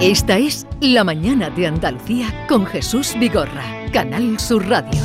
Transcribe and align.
Esta 0.00 0.38
es 0.38 0.66
La 0.80 1.04
Mañana 1.04 1.50
de 1.50 1.66
Andalucía 1.66 2.46
con 2.48 2.64
Jesús 2.64 3.14
Vigorra, 3.20 3.84
Canal 3.92 4.40
Sur 4.40 4.66
Radio. 4.66 4.98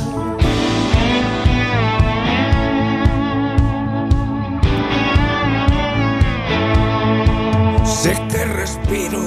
Sé 7.84 8.16
que 8.30 8.44
respiro 8.46 9.20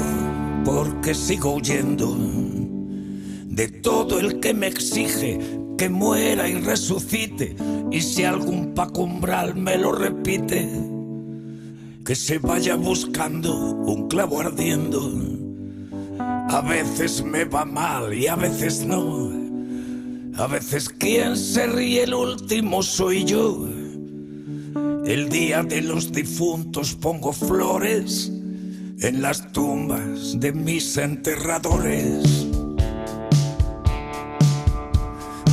porque 0.66 1.13
sigo 1.13 1.54
huyendo 1.54 2.17
de 3.45 3.67
todo 3.67 4.20
el 4.20 4.39
que 4.39 4.55
me 4.55 4.65
exige 4.65 5.39
que 5.77 5.88
muera 5.88 6.49
y 6.49 6.55
resucite. 6.55 7.55
Y 7.91 8.01
si 8.01 8.23
algún 8.23 8.73
pacumbral 8.73 9.54
me 9.54 9.77
lo 9.77 9.91
repite, 9.91 10.67
que 12.04 12.15
se 12.15 12.39
vaya 12.39 12.73
buscando 12.73 13.55
un 13.55 14.07
clavo 14.07 14.41
ardiendo. 14.41 15.38
A 16.49 16.62
veces 16.62 17.23
me 17.23 17.45
va 17.45 17.63
mal 17.63 18.12
y 18.12 18.26
a 18.26 18.35
veces 18.35 18.84
no. 18.84 19.31
A 20.35 20.48
veces 20.48 20.89
quien 20.89 21.38
se 21.38 21.67
ríe 21.67 22.03
el 22.03 22.13
último 22.16 22.81
soy 22.81 23.23
yo. 23.23 23.67
El 25.05 25.30
día 25.30 25.62
de 25.62 25.81
los 25.84 26.12
difuntos 26.12 26.95
pongo 26.95 27.34
flores 27.34 28.31
en 28.99 29.22
las 29.22 29.52
tumbas 29.52 30.39
de 30.39 30.52
mis 30.52 30.98
enterradores. 30.98 32.48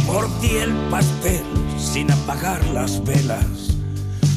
Mordí 0.07 0.57
el 0.57 0.73
pastel 0.91 1.45
sin 1.79 2.11
apagar 2.11 2.67
las 2.69 3.05
velas. 3.05 3.77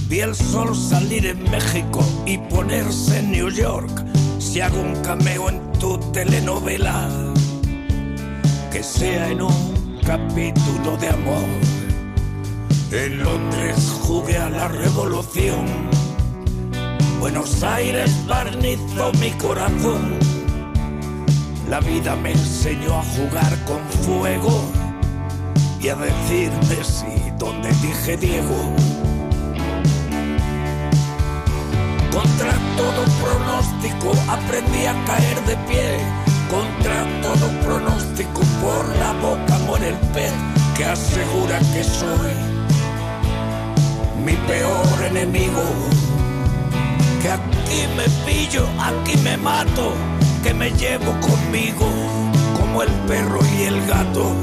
Vi 0.10 0.20
el 0.20 0.36
sol 0.36 0.76
salir 0.76 1.26
en 1.26 1.42
México 1.50 2.04
y 2.26 2.38
ponerse 2.38 3.20
en 3.20 3.32
New 3.32 3.50
York. 3.50 4.19
Si 4.50 4.62
hago 4.62 4.82
un 4.82 4.96
cameo 5.04 5.48
en 5.50 5.72
tu 5.74 6.00
telenovela, 6.12 7.08
que 8.72 8.82
sea 8.82 9.30
en 9.30 9.44
un 9.44 10.00
capítulo 10.04 10.98
de 10.98 11.10
amor. 11.10 11.50
En 12.92 13.24
Londres 13.24 13.94
jugué 14.02 14.38
a 14.38 14.50
la 14.50 14.68
revolución. 14.70 15.68
Buenos 17.20 17.62
Aires 17.62 18.12
barnizó 18.28 19.12
mi 19.22 19.30
corazón. 19.34 20.18
La 21.70 21.80
vida 21.80 22.16
me 22.16 22.32
enseñó 22.32 22.96
a 22.96 23.04
jugar 23.04 23.56
con 23.66 23.88
fuego 24.04 24.64
y 25.80 25.90
a 25.90 25.96
decirme 25.96 26.84
sí 26.84 27.32
donde 27.38 27.70
dije 27.84 28.18
Diego. 28.18 28.74
Todo 32.80 33.04
pronóstico 33.22 34.12
aprendí 34.30 34.86
a 34.86 34.96
caer 35.06 35.40
de 35.46 35.56
pie. 35.68 35.98
Contra 36.50 36.98
todo 37.22 37.46
pronóstico 37.66 38.42
por 38.62 38.84
la 38.98 39.12
boca 39.26 39.58
muere 39.68 39.90
el 39.90 40.00
pez 40.14 40.34
que 40.76 40.86
asegura 40.86 41.60
que 41.74 41.84
soy 41.84 42.34
mi 44.26 44.36
peor 44.48 44.98
enemigo. 45.12 45.64
Que 47.22 47.30
aquí 47.32 47.82
me 47.98 48.08
pillo, 48.26 48.66
aquí 48.80 49.18
me 49.18 49.36
mato, 49.36 49.94
que 50.42 50.54
me 50.54 50.72
llevo 50.72 51.12
conmigo 51.20 51.88
como 52.58 52.84
el 52.84 52.92
perro 53.10 53.40
y 53.58 53.64
el 53.64 53.86
gato. 53.88 54.34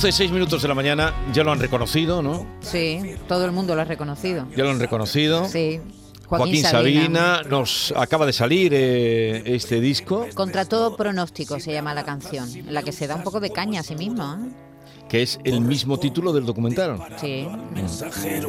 11, 0.00 0.12
6 0.12 0.32
minutos 0.32 0.62
de 0.62 0.68
la 0.68 0.74
mañana, 0.74 1.12
ya 1.30 1.44
lo 1.44 1.52
han 1.52 1.60
reconocido, 1.60 2.22
¿no? 2.22 2.46
Sí, 2.60 3.16
todo 3.28 3.44
el 3.44 3.52
mundo 3.52 3.74
lo 3.74 3.82
ha 3.82 3.84
reconocido. 3.84 4.46
Ya 4.56 4.64
lo 4.64 4.70
han 4.70 4.80
reconocido. 4.80 5.46
Sí. 5.46 5.78
Joaquín, 6.26 6.64
Sabina. 6.64 7.42
nos 7.42 7.92
acaba 7.94 8.24
de 8.24 8.32
salir 8.32 8.72
eh, 8.74 9.42
este 9.44 9.78
disco. 9.78 10.26
Contra 10.32 10.64
todo 10.64 10.96
pronóstico 10.96 11.60
se 11.60 11.74
llama 11.74 11.92
la 11.92 12.02
canción, 12.02 12.48
en 12.50 12.72
la 12.72 12.82
que 12.82 12.92
se 12.92 13.08
da 13.08 13.14
un 13.14 13.22
poco 13.22 13.40
de 13.40 13.50
caña 13.50 13.80
a 13.80 13.82
sí 13.82 13.94
mismo. 13.94 14.22
¿eh? 14.22 15.06
Que 15.06 15.20
es 15.20 15.38
el 15.44 15.60
mismo 15.60 15.98
título 15.98 16.32
del 16.32 16.46
documental. 16.46 16.98
Sí. 17.20 17.46
Mensajero. 17.74 18.48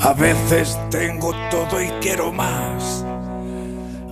A 0.00 0.12
veces 0.12 0.76
tengo 0.90 1.32
todo 1.52 1.80
y 1.80 1.86
quiero 2.00 2.32
más. 2.32 3.04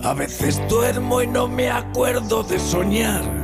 A 0.01 0.13
veces 0.13 0.61
duermo 0.69 1.21
y 1.21 1.27
no 1.27 1.49
me 1.49 1.69
acuerdo 1.69 2.41
de 2.43 2.57
soñar 2.57 3.42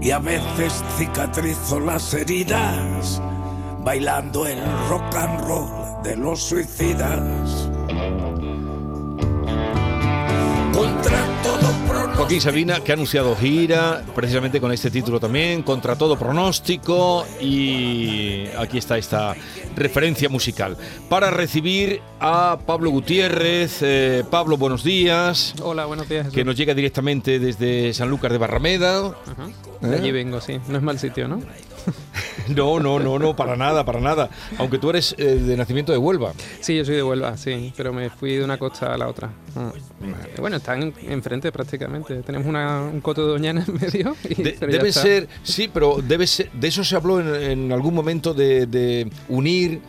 y 0.00 0.10
a 0.10 0.18
veces 0.18 0.82
cicatrizo 0.96 1.80
las 1.80 2.14
heridas 2.14 3.20
bailando 3.84 4.46
el 4.46 4.58
rock 4.88 5.14
and 5.16 5.40
roll 5.46 6.02
de 6.02 6.16
los 6.16 6.42
suicidas. 6.42 7.70
Contra 10.72 11.42
todo 11.42 11.59
Joaquín 12.20 12.42
Sabina, 12.42 12.80
que 12.80 12.92
ha 12.92 12.96
anunciado 12.96 13.34
gira, 13.34 14.04
precisamente 14.14 14.60
con 14.60 14.70
este 14.72 14.90
título 14.90 15.18
también, 15.18 15.62
contra 15.62 15.96
todo 15.96 16.18
pronóstico, 16.18 17.24
y 17.40 18.44
aquí 18.58 18.76
está 18.76 18.98
esta 18.98 19.34
referencia 19.74 20.28
musical. 20.28 20.76
Para 21.08 21.30
recibir 21.30 22.02
a 22.20 22.58
Pablo 22.66 22.90
Gutiérrez. 22.90 23.78
Eh, 23.80 24.22
Pablo, 24.30 24.58
buenos 24.58 24.84
días. 24.84 25.54
Hola, 25.62 25.86
buenos 25.86 26.10
días. 26.10 26.28
Que 26.28 26.44
nos 26.44 26.56
llega 26.56 26.74
directamente 26.74 27.38
desde 27.38 27.94
Sanlúcar 27.94 28.32
de 28.32 28.38
Barrameda. 28.38 29.14
De 29.80 29.96
allí 29.96 30.12
vengo, 30.12 30.42
sí. 30.42 30.60
No 30.68 30.76
es 30.76 30.82
mal 30.82 30.98
sitio, 30.98 31.26
¿no? 31.26 31.40
No, 32.48 32.80
no, 32.80 32.98
no, 32.98 33.18
no, 33.18 33.36
para 33.36 33.56
nada, 33.56 33.84
para 33.84 34.00
nada. 34.00 34.28
Aunque 34.58 34.78
tú 34.78 34.90
eres 34.90 35.14
eh, 35.18 35.36
de 35.36 35.56
nacimiento 35.56 35.92
de 35.92 35.98
Huelva. 35.98 36.32
Sí, 36.60 36.76
yo 36.76 36.84
soy 36.84 36.96
de 36.96 37.02
Huelva, 37.02 37.36
sí, 37.36 37.72
pero 37.76 37.92
me 37.92 38.10
fui 38.10 38.36
de 38.36 38.44
una 38.44 38.58
costa 38.58 38.92
a 38.92 38.98
la 38.98 39.08
otra. 39.08 39.28
Mm. 39.54 40.40
Bueno, 40.40 40.56
están 40.56 40.92
enfrente 41.02 41.52
prácticamente. 41.52 42.22
Tenemos 42.22 42.46
un 42.46 43.00
coto 43.00 43.26
de 43.26 43.32
Doñana 43.32 43.64
en 43.66 43.74
medio. 43.74 44.16
debe 44.60 44.92
ser, 44.92 45.28
sí, 45.42 45.70
pero 45.72 46.00
debe 46.02 46.26
ser, 46.26 46.50
de 46.52 46.68
eso 46.68 46.84
se 46.84 46.96
habló 46.96 47.20
en, 47.20 47.72
algún 47.72 47.94
momento 47.94 48.34
de, 48.34 49.10
unir 49.28 49.80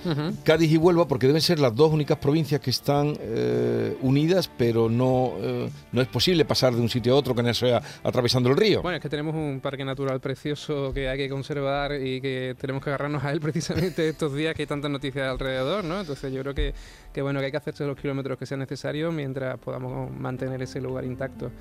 Cádiz 0.43 0.71
y 0.71 0.77
Huelva, 0.77 1.07
porque 1.07 1.27
deben 1.27 1.41
ser 1.41 1.59
las 1.59 1.75
dos 1.75 1.91
únicas 1.91 2.17
provincias 2.17 2.61
que 2.61 2.69
están 2.69 3.17
eh, 3.19 3.97
unidas, 4.01 4.49
pero 4.57 4.89
no, 4.89 5.33
eh, 5.39 5.69
no 5.91 6.01
es 6.01 6.07
posible 6.07 6.45
pasar 6.45 6.73
de 6.73 6.81
un 6.81 6.89
sitio 6.89 7.13
a 7.13 7.17
otro 7.17 7.35
que 7.35 7.43
no 7.43 7.53
sea 7.53 7.81
atravesando 8.03 8.49
el 8.49 8.57
río. 8.57 8.81
Bueno, 8.81 8.97
es 8.97 9.01
que 9.01 9.09
tenemos 9.09 9.35
un 9.35 9.59
parque 9.61 9.85
natural 9.85 10.19
precioso 10.19 10.93
que 10.93 11.09
hay 11.09 11.17
que 11.17 11.29
conservar 11.29 11.93
y 12.01 12.21
que 12.21 12.30
tenemos 12.59 12.83
que 12.83 12.89
agarrarnos 12.89 13.23
a 13.23 13.31
él 13.31 13.39
precisamente 13.41 14.07
estos 14.07 14.33
días 14.33 14.55
que 14.55 14.63
hay 14.63 14.67
tantas 14.67 14.91
noticias 14.91 15.27
alrededor, 15.27 15.83
¿no? 15.83 15.99
Entonces 15.99 16.31
yo 16.33 16.41
creo 16.41 16.53
que, 16.53 16.73
bueno, 17.21 17.39
que 17.39 17.45
hay 17.45 17.51
que 17.51 17.57
hacerse 17.57 17.85
los 17.85 17.97
kilómetros 17.97 18.37
que 18.37 18.45
sean 18.45 18.59
necesarios 18.59 19.13
mientras 19.13 19.57
podamos 19.59 20.11
mantener 20.11 20.61
ese 20.61 20.81
lugar 20.81 21.05
intacto. 21.05 21.51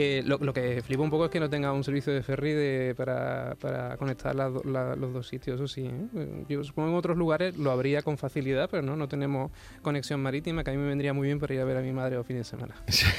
Eh, 0.00 0.22
lo, 0.24 0.38
que 0.52 0.80
flipa 0.80 1.02
un 1.02 1.10
poco 1.10 1.24
es 1.24 1.30
que 1.32 1.40
no 1.40 1.50
tenga 1.50 1.72
un 1.72 1.82
servicio 1.82 2.12
de 2.12 2.22
ferry 2.22 2.94
para, 2.94 3.56
para, 3.60 3.96
conectar 3.96 4.32
los 4.32 5.12
dos 5.12 5.26
sitios, 5.26 5.56
eso 5.56 5.66
sí. 5.66 5.86
¿eh? 5.86 6.44
Yo 6.48 6.62
supongo 6.62 6.86
que 6.86 6.92
en 6.92 6.98
otros 6.98 7.16
lugares 7.16 7.58
lo 7.58 7.72
habría 7.72 8.02
con 8.02 8.16
facilidad, 8.16 8.68
pero 8.70 8.84
no, 8.84 8.94
no 8.94 9.08
tenemos 9.08 9.50
conexión 9.82 10.22
marítima, 10.22 10.62
que 10.62 10.70
a 10.70 10.72
mí 10.72 10.78
me 10.78 10.86
vendría 10.86 11.12
muy 11.12 11.26
bien 11.26 11.40
para 11.40 11.52
ir 11.52 11.60
a 11.60 11.64
ver 11.64 11.78
a 11.78 11.80
mi 11.80 11.90
madre 11.90 12.14
los 12.14 12.24
fines 12.24 12.48
de 12.48 12.56
semana. 12.56 12.76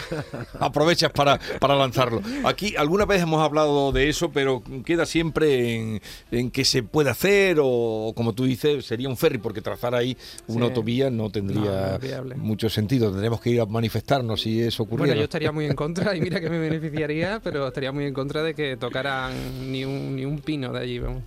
Aprovechas 0.61 1.11
para, 1.11 1.37
para 1.59 1.75
lanzarlo. 1.75 2.21
Aquí 2.45 2.73
alguna 2.77 3.03
vez 3.05 3.23
hemos 3.23 3.43
hablado 3.43 3.91
de 3.91 4.07
eso, 4.07 4.31
pero 4.31 4.63
queda 4.85 5.05
siempre 5.05 5.75
en, 5.75 6.01
en 6.31 6.49
que 6.49 6.63
se 6.63 6.81
puede 6.81 7.09
hacer 7.09 7.57
o, 7.61 8.13
como 8.15 8.31
tú 8.31 8.45
dices, 8.45 8.85
sería 8.85 9.09
un 9.09 9.17
ferry, 9.17 9.39
porque 9.39 9.61
trazar 9.61 9.95
ahí 9.95 10.15
una 10.47 10.67
autovía 10.67 11.09
no 11.09 11.29
tendría 11.29 11.99
mucho 12.37 12.69
sentido. 12.69 13.09
Tendríamos 13.11 13.41
que 13.41 13.49
ir 13.49 13.59
a 13.59 13.65
manifestarnos 13.65 14.41
si 14.43 14.61
eso 14.61 14.83
ocurriera. 14.83 15.07
Bueno, 15.07 15.19
yo 15.19 15.23
estaría 15.25 15.51
muy 15.51 15.65
en 15.65 15.75
contra 15.75 16.15
y 16.15 16.21
mira 16.21 16.39
que 16.39 16.49
me 16.49 16.68
beneficiaría, 16.69 17.39
pero 17.43 17.67
estaría 17.67 17.91
muy 17.91 18.05
en 18.05 18.13
contra 18.13 18.43
de 18.43 18.53
que 18.53 18.77
tocaran 18.77 19.71
ni 19.71 19.85
un, 19.85 20.15
ni 20.15 20.25
un 20.25 20.39
pino 20.39 20.71
de 20.71 20.79
allí. 20.79 20.99
Vamos, 20.99 21.23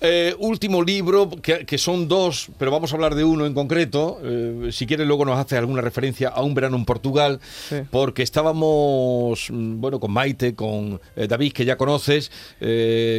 eh, 0.00 0.34
último 0.38 0.82
libro, 0.82 1.28
que, 1.30 1.78
son 1.78 2.06
dos, 2.06 2.50
pero 2.58 2.70
vamos 2.70 2.92
a 2.92 2.94
hablar 2.96 3.14
de 3.14 3.24
uno 3.24 3.46
en 3.46 3.54
concreto. 3.54 4.20
Eh, 4.22 4.68
si 4.70 4.86
quieres, 4.86 5.06
luego 5.06 5.24
nos 5.24 5.38
hace 5.38 5.56
alguna 5.56 5.80
referencia 5.80 6.28
a 6.28 6.42
un 6.42 6.54
verano 6.54 6.76
en 6.76 6.84
Portugal, 6.84 7.40
porque 7.90 8.22
estábamos, 8.22 9.48
mm, 9.50 9.80
bueno, 9.80 9.98
con 9.98 10.12
Maite, 10.12 10.54
con 10.54 11.00
eh, 11.16 11.26
David, 11.26 11.52
que 11.52 11.64
ya 11.64 11.76
conoces, 11.76 12.30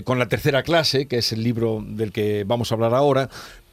con 0.03 0.19
la 0.19 0.27
tercera 0.27 0.63
clase, 0.63 1.07
que 1.07 1.17
es 1.17 1.31
el 1.33 1.43
libro 1.43 1.83
del 1.85 2.11
que 2.11 2.43
vamos 2.45 2.71
a 2.71 2.75
hablar 2.75 2.93
ahora 2.93 3.29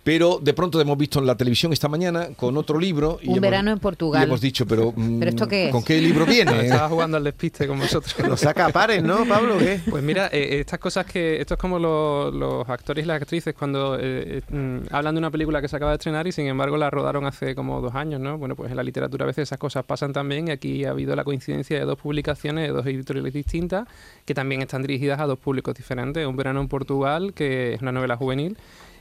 pero 0.07 0.39
de 0.41 0.55
pronto 0.55 0.81
hemos 0.81 0.97
visto 0.97 1.19
en 1.19 1.27
la 1.27 1.35
televisión 1.37 1.73
esta 1.73 1.89
mañana 1.89 2.29
con 2.37 2.57
otro 2.57 2.79
libro. 2.79 3.19
Y 3.21 3.27
Un 3.27 3.31
hemos- 3.39 3.41
verano 3.41 3.71
en 3.73 3.79
Y 3.79 3.81
Portugal. 3.81 4.23
hemos 4.23 4.41
dicho, 4.41 4.65
pero, 4.65 4.93
mm, 4.97 5.19
¿Pero 5.19 5.29
esto 5.31 5.49
qué 5.49 5.67
es? 5.67 5.73
¿con 5.73 5.83
qué 5.83 6.01
libro 6.01 6.25
viene? 6.25 6.61
Estaba 6.61 6.89
jugando 6.89 7.17
al 7.17 7.25
despiste 7.25 7.67
con 7.67 7.81
vosotros. 7.81 8.15
Lo 8.29 8.37
saca 8.37 8.67
a 8.67 8.69
pares, 8.69 9.03
¿no, 9.03 9.27
Pablo? 9.27 9.59
¿Qué? 9.59 9.81
Pues 9.91 10.05
mira, 10.05 10.29
eh, 10.33 10.61
estas 10.61 10.79
cosas 10.79 11.07
que. 11.07 11.41
Esto 11.41 11.55
es 11.55 11.61
como 11.61 11.81
los, 11.81 12.33
los 12.33 12.69
actores 12.69 13.05
y 13.05 13.09
las 13.09 13.21
actrices 13.21 13.53
cuando 13.53 13.97
eh, 13.97 14.43
eh, 14.49 14.55
mm, 14.57 14.95
hablan 14.95 15.17
de 15.17 15.19
una 15.19 15.31
película 15.33 15.61
que 15.61 15.67
se 15.67 15.75
acaba 15.75 15.91
de 15.91 15.97
estrenar 15.97 16.25
y 16.29 16.31
sin 16.31 16.47
embargo 16.47 16.77
la 16.77 16.89
rodaron 16.89 17.27
hace 17.27 17.57
como 17.57 17.81
dos 17.81 17.97
años, 17.97 18.21
¿no? 18.21 18.39
Bueno, 18.39 18.55
pues 18.55 18.71
en 18.71 18.77
la 18.77 18.85
literatura 18.85 19.25
a 19.25 19.27
veces 19.27 19.43
esas 19.49 19.59
cosas 19.59 19.83
pasan 19.85 20.13
también 20.13 20.47
y 20.47 20.51
aquí 20.53 20.85
ha 20.85 20.91
habido 20.91 21.17
la 21.17 21.25
coincidencia 21.25 21.81
de 21.81 21.85
dos 21.85 21.99
publicaciones 21.99 22.69
de 22.69 22.73
dos 22.73 22.87
editoriales 22.87 23.33
distintas 23.33 23.89
que 24.25 24.35
también 24.35 24.63
están 24.63 24.83
dirigidas 24.83 25.19
a 25.19 25.27
dos 25.27 25.41
públicos 25.41 25.75
diferentes. 25.75 26.25
Un 26.25 26.37
verano 26.37 26.61
en 26.61 26.69
Portugal, 26.69 27.33
que 27.35 27.75
es 27.75 27.83
una 27.83 27.91
novela 27.91 28.17
juvenil 28.17 28.57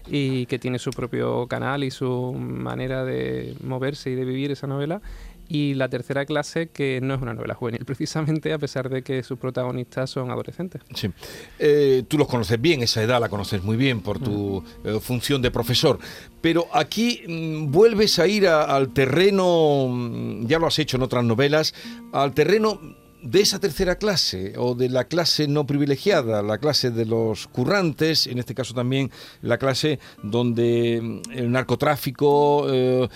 y 0.08 0.46
que 0.46 0.60
tiene 0.60 0.80
su 0.80 0.92
propio 0.92 1.48
canal 1.48 1.84
y 1.84 1.92
su 1.92 2.34
manera 2.34 3.04
de 3.06 3.56
moverse 3.64 4.12
y 4.12 4.16
de 4.16 4.26
vivir 4.26 4.52
esa 4.52 4.68
novela. 4.68 5.02
Y 5.48 5.76
la 5.76 5.90
tercera 5.90 6.26
clase, 6.26 6.70
que 6.70 7.00
no 7.04 7.14
es 7.14 7.22
una 7.22 7.36
novela 7.36 7.54
juvenil, 7.54 7.86
precisamente, 7.86 8.52
a 8.52 8.58
pesar 8.58 8.90
de 8.90 9.04
que 9.04 9.22
sus 9.22 9.38
protagonistas 9.38 10.10
son 10.10 10.32
adolescentes. 10.32 10.82
Sí. 10.96 11.12
Eh, 11.60 12.04
tú 12.08 12.18
los 12.18 12.28
conoces 12.28 12.60
bien, 12.60 12.82
esa 12.82 13.04
edad 13.04 13.22
la 13.22 13.30
conoces 13.30 13.64
muy 13.64 13.78
bien 13.78 14.02
por 14.02 14.18
tu 14.20 14.64
eh, 14.84 15.00
función 15.00 15.44
de 15.44 15.52
profesor. 15.52 16.00
Pero 16.42 16.66
aquí 16.74 17.22
mm, 17.28 17.72
vuelves 17.72 18.18
a 18.18 18.26
ir 18.26 18.48
a- 18.48 18.64
al 18.64 18.92
terreno, 18.92 19.88
mm, 19.88 20.48
ya 20.48 20.58
lo 20.58 20.66
has 20.66 20.80
hecho 20.80 20.98
en 20.98 21.04
otras 21.04 21.24
novelas, 21.24 21.76
al 22.12 22.34
terreno 22.34 22.80
de 23.26 23.42
esa 23.42 23.60
tercera 23.60 23.96
clase 23.96 24.54
o 24.56 24.76
de 24.76 24.88
la 24.88 25.06
clase 25.06 25.48
no 25.48 25.66
privilegiada, 25.66 26.44
la 26.44 26.60
clase 26.60 26.92
de 26.92 27.06
los 27.06 27.48
currantes, 27.48 28.28
en 28.28 28.38
este 28.38 28.54
caso 28.54 28.74
también 28.76 29.12
la 29.42 29.58
clase 29.58 30.00
donde 30.22 31.02
mm, 31.02 31.32
el 31.32 31.52
narcotráfico 31.52 32.68
eh, 32.70 33.10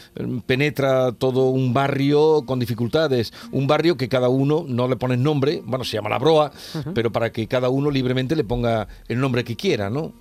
penetra 0.47 1.11
todo 1.11 1.49
un 1.49 1.73
barrio 1.73 2.43
con 2.45 2.59
dificultades, 2.59 3.31
un 3.51 3.67
barrio 3.67 3.97
que 3.97 4.09
cada 4.09 4.29
uno 4.29 4.65
no 4.67 4.87
le 4.87 4.95
pones 4.95 5.19
nombre, 5.19 5.61
bueno, 5.63 5.85
se 5.85 5.97
llama 5.97 6.09
La 6.09 6.17
Broa, 6.17 6.51
pero 6.95 7.11
para 7.11 7.31
que 7.31 7.47
cada 7.47 7.69
uno 7.69 7.91
libremente 7.91 8.35
le 8.35 8.43
ponga 8.43 8.87
el 9.07 9.19
nombre 9.19 9.43
que 9.43 9.55
quiera, 9.55 9.91
¿no? 9.91 10.13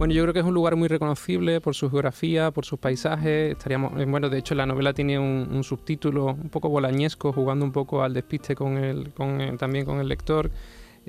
Bueno, 0.00 0.14
yo 0.14 0.22
creo 0.22 0.32
que 0.32 0.40
es 0.40 0.46
un 0.46 0.54
lugar 0.54 0.76
muy 0.76 0.88
reconocible 0.88 1.60
por 1.60 1.74
su 1.74 1.90
geografía, 1.90 2.50
por 2.52 2.64
sus 2.64 2.78
paisajes. 2.78 3.52
Estaríamos, 3.52 4.00
eh, 4.00 4.06
bueno, 4.06 4.30
de 4.30 4.38
hecho 4.38 4.54
la 4.54 4.64
novela 4.64 4.94
tiene 4.94 5.18
un, 5.18 5.46
un 5.52 5.62
subtítulo 5.62 6.24
un 6.24 6.48
poco 6.48 6.70
bolañesco, 6.70 7.34
jugando 7.34 7.66
un 7.66 7.72
poco 7.72 8.02
al 8.02 8.14
despiste 8.14 8.54
con 8.54 8.78
el, 8.78 9.10
con, 9.12 9.42
eh, 9.42 9.54
también 9.58 9.84
con 9.84 10.00
el 10.00 10.08
lector, 10.08 10.50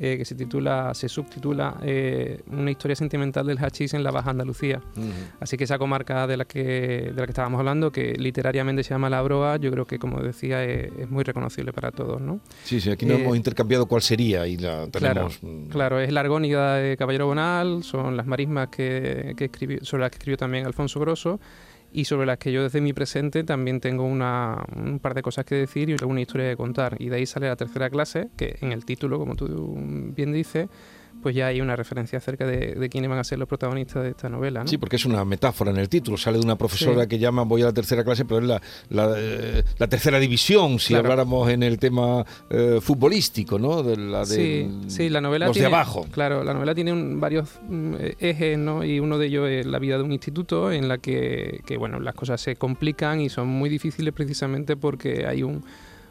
eh, 0.03 0.17
que 0.17 0.25
se 0.25 0.33
titula, 0.33 0.95
se 0.95 1.07
subtitula 1.07 1.77
eh, 1.83 2.41
Una 2.51 2.71
historia 2.71 2.95
sentimental 2.95 3.45
del 3.45 3.59
hachís 3.59 3.93
en 3.93 4.03
la 4.03 4.09
Baja 4.09 4.31
Andalucía. 4.31 4.81
Así 5.39 5.57
que 5.57 5.65
esa 5.65 5.77
comarca 5.77 6.25
de 6.25 6.37
la 6.37 6.45
que 6.45 6.63
de 6.63 7.13
la 7.13 7.25
que 7.27 7.31
estábamos 7.31 7.59
hablando, 7.59 7.91
que 7.91 8.13
literariamente 8.17 8.83
se 8.83 8.89
llama 8.89 9.11
La 9.11 9.21
Broa, 9.21 9.57
yo 9.57 9.69
creo 9.71 9.85
que 9.85 9.99
como 9.99 10.19
decía 10.21 10.63
es, 10.63 10.91
es 10.97 11.09
muy 11.11 11.23
reconocible 11.23 11.71
para 11.71 11.91
todos, 11.91 12.19
¿no? 12.19 12.39
Sí, 12.63 12.81
sí, 12.81 12.89
aquí 12.89 13.05
no 13.05 13.13
Eh, 13.13 13.21
hemos 13.21 13.37
intercambiado 13.37 13.85
cuál 13.85 14.01
sería 14.01 14.47
y 14.47 14.57
la 14.57 14.87
Claro, 14.91 15.29
tenemos... 15.29 15.39
mm, 15.43 15.69
claro, 15.69 15.99
es 15.99 16.11
la 16.11 16.21
Argónida 16.21 16.77
de 16.77 16.97
Caballero 16.97 17.27
Bonal, 17.27 17.83
son 17.83 18.17
las 18.17 18.25
marismas 18.25 18.69
que, 18.69 19.35
que 19.37 19.45
escribió, 19.45 19.85
sobre 19.85 20.01
las 20.01 20.09
que 20.09 20.15
escribió 20.17 20.37
también 20.37 20.65
Alfonso 20.65 20.99
Grosso 20.99 21.39
y 21.91 22.05
sobre 22.05 22.25
las 22.25 22.37
que 22.37 22.51
yo 22.51 22.63
desde 22.63 22.81
mi 22.81 22.93
presente 22.93 23.43
también 23.43 23.79
tengo 23.79 24.03
una, 24.03 24.63
un 24.75 24.99
par 24.99 25.13
de 25.13 25.21
cosas 25.21 25.45
que 25.45 25.55
decir 25.55 25.89
y 25.89 25.93
alguna 25.93 26.21
historia 26.21 26.49
que 26.49 26.57
contar. 26.57 26.95
Y 26.99 27.09
de 27.09 27.17
ahí 27.17 27.25
sale 27.25 27.47
la 27.47 27.55
tercera 27.55 27.89
clase, 27.89 28.29
que 28.37 28.57
en 28.61 28.71
el 28.71 28.85
título, 28.85 29.19
como 29.19 29.35
tú 29.35 29.75
bien 30.15 30.31
dices, 30.31 30.69
pues 31.21 31.35
ya 31.35 31.47
hay 31.47 31.61
una 31.61 31.75
referencia 31.75 32.17
acerca 32.17 32.45
de, 32.45 32.73
de 32.75 32.89
quiénes 32.89 33.09
van 33.09 33.19
a 33.19 33.23
ser 33.23 33.39
los 33.39 33.47
protagonistas 33.47 34.03
de 34.03 34.09
esta 34.09 34.29
novela. 34.29 34.61
¿no? 34.61 34.67
Sí, 34.67 34.77
porque 34.77 34.95
es 34.97 35.05
una 35.05 35.23
metáfora 35.25 35.71
en 35.71 35.77
el 35.77 35.87
título. 35.89 36.17
Sale 36.17 36.37
de 36.39 36.43
una 36.45 36.57
profesora 36.57 37.03
Sí. 37.03 37.07
que 37.09 37.19
llama 37.19 37.43
voy 37.43 37.61
a 37.61 37.65
la 37.65 37.73
tercera 37.73 38.03
clase, 38.03 38.25
pero 38.25 38.39
es 38.41 38.45
la, 38.47 38.61
la, 38.89 39.13
eh, 39.17 39.63
la 39.77 39.87
tercera 39.87 40.19
división, 40.19 40.79
si 40.79 40.89
Claro. 40.93 41.03
habláramos 41.09 41.49
en 41.49 41.63
el 41.63 41.77
tema 41.79 42.25
eh, 42.49 42.79
futbolístico, 42.81 43.57
¿no? 43.59 43.83
De 43.83 43.97
la 43.97 44.19
de 44.19 44.25
Sí, 44.25 44.69
sí, 44.87 45.09
la 45.09 45.21
novela 45.21 45.47
los 45.47 45.53
tiene, 45.53 45.69
de 45.69 45.75
abajo. 45.75 46.05
Claro, 46.11 46.43
la 46.43 46.53
novela 46.53 46.73
tiene 46.75 46.91
un- 46.93 47.19
varios 47.19 47.49
mm, 47.67 47.93
eh, 47.99 48.15
ejes, 48.19 48.57
¿no? 48.57 48.83
Y 48.83 48.99
uno 48.99 49.17
de 49.17 49.27
ellos 49.27 49.49
es 49.49 49.65
la 49.65 49.79
vida 49.79 49.97
de 49.97 50.03
un 50.03 50.11
instituto 50.11 50.71
en 50.71 50.87
la 50.87 50.97
que, 50.97 51.61
que, 51.65 51.77
bueno, 51.77 51.99
las 51.99 52.15
cosas 52.15 52.41
se 52.41 52.55
complican 52.55 53.21
y 53.21 53.29
son 53.29 53.47
muy 53.47 53.69
difíciles 53.69 54.13
precisamente 54.13 54.75
porque 54.75 55.25
hay 55.27 55.43
un, 55.43 55.63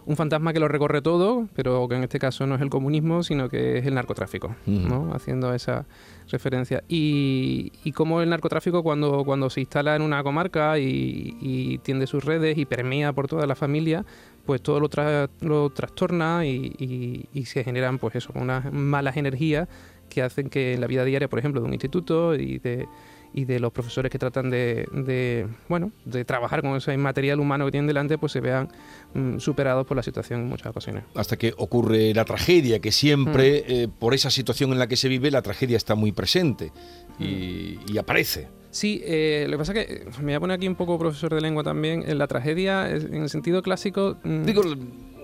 un 0.07 0.17
fantasma 0.17 0.53
que 0.53 0.61
lo 0.61 0.69
recorre 0.69 1.03
todo, 1.03 1.49
pero 1.55 1.87
que 1.89 1.97
en 1.97 2.03
este 2.05 2.19
caso 2.19 2.47
no 2.47 2.55
es 2.55 2.61
el 2.61 2.71
comunismo, 2.71 3.23
sino 3.23 3.49
que 3.49 3.79
es 3.79 3.87
el 3.87 3.95
narcotráfico. 3.95 4.55
¿no? 4.67 5.13
Haciendo 5.15 5.53
esa 5.55 5.87
referencia. 6.31 6.83
Y, 6.89 7.73
y 7.85 7.93
cómo 7.93 8.21
el 8.23 8.31
narcotráfico 8.31 8.83
cuando, 8.83 9.25
cuando 9.25 9.51
se 9.51 9.61
instala 9.61 9.97
en 9.97 10.03
una 10.03 10.23
comarca 10.23 10.79
y, 10.79 11.37
y 11.41 11.79
tiende 11.79 12.07
sus 12.07 12.25
redes 12.25 12.57
y 12.59 12.65
permea 12.67 13.13
por 13.13 13.27
toda 13.29 13.47
la 13.47 13.55
familia, 13.55 14.05
pues 14.47 14.63
todo 14.63 14.81
lo, 14.81 14.89
tra- 14.89 15.29
lo 15.41 15.71
trastorna 15.71 16.47
y, 16.47 16.73
y- 16.79 17.27
y 17.39 17.45
se 17.45 17.63
generan 17.65 17.99
pues 17.99 18.15
eso, 18.17 18.33
unas 18.35 18.73
malas 18.73 19.17
energías 19.17 19.69
que 20.09 20.23
hacen 20.23 20.49
que 20.51 20.75
en 20.75 20.81
la 20.81 20.87
vida 20.89 21.05
diaria, 21.05 21.29
por 21.29 21.39
ejemplo, 21.39 21.61
de 21.61 21.67
un 21.69 21.73
instituto 21.73 22.35
y 22.35 22.59
de, 22.59 22.89
y 23.33 23.45
de 23.45 23.61
los 23.61 23.73
profesores 23.73 24.11
que 24.11 24.19
tratan 24.19 24.51
de, 24.51 24.87
de, 24.93 25.47
bueno, 25.69 25.93
de 26.05 26.25
trabajar 26.25 26.63
con 26.63 26.77
ese 26.77 26.97
material 26.97 27.39
humano 27.41 27.65
que 27.67 27.71
tienen 27.73 27.87
delante, 27.87 28.19
pues 28.19 28.33
se 28.33 28.41
vean 28.41 28.69
mm, 29.15 29.39
superados 29.39 29.87
por 29.87 29.97
la 29.97 30.03
situación 30.03 30.41
en 30.41 30.49
muchas 30.49 30.67
ocasiones. 30.69 31.05
Hasta 31.15 31.37
que 31.37 31.55
ocurre 31.57 32.13
la 32.15 32.25
tragedia, 32.25 32.81
que 32.81 32.93
siempre, 32.93 33.61
Mm. 33.61 33.73
eh, 33.73 33.89
por 33.99 34.15
esa 34.15 34.31
situación 34.31 34.73
en 34.73 34.79
la 34.79 34.87
que 34.89 34.97
se 34.97 35.09
vive, 35.09 35.31
la 35.31 35.43
tragedia 35.43 35.77
está 35.77 35.95
muy 35.95 36.13
presente 36.13 36.73
y, 37.19 37.79
Mm. 37.89 37.93
y 37.95 37.99
aparece. 37.99 38.49
Sí, 38.73 39.03
eh, 39.05 39.47
lo 39.49 39.53
que 39.53 39.59
pasa 39.59 39.73
es 39.73 39.87
que 39.87 39.93
eh, 39.95 40.05
me 40.19 40.27
voy 40.27 40.35
a 40.35 40.41
poner 40.41 40.55
aquí 40.57 40.69
un 40.69 40.77
poco 40.77 40.97
profesor 40.99 41.35
de 41.35 41.41
lengua 41.41 41.65
también. 41.65 42.05
En 42.07 42.19
la 42.19 42.29
tragedia, 42.29 42.89
en 42.89 43.23
el 43.23 43.29
sentido 43.29 43.63
clásico. 43.63 44.17
Digo, 44.23 44.63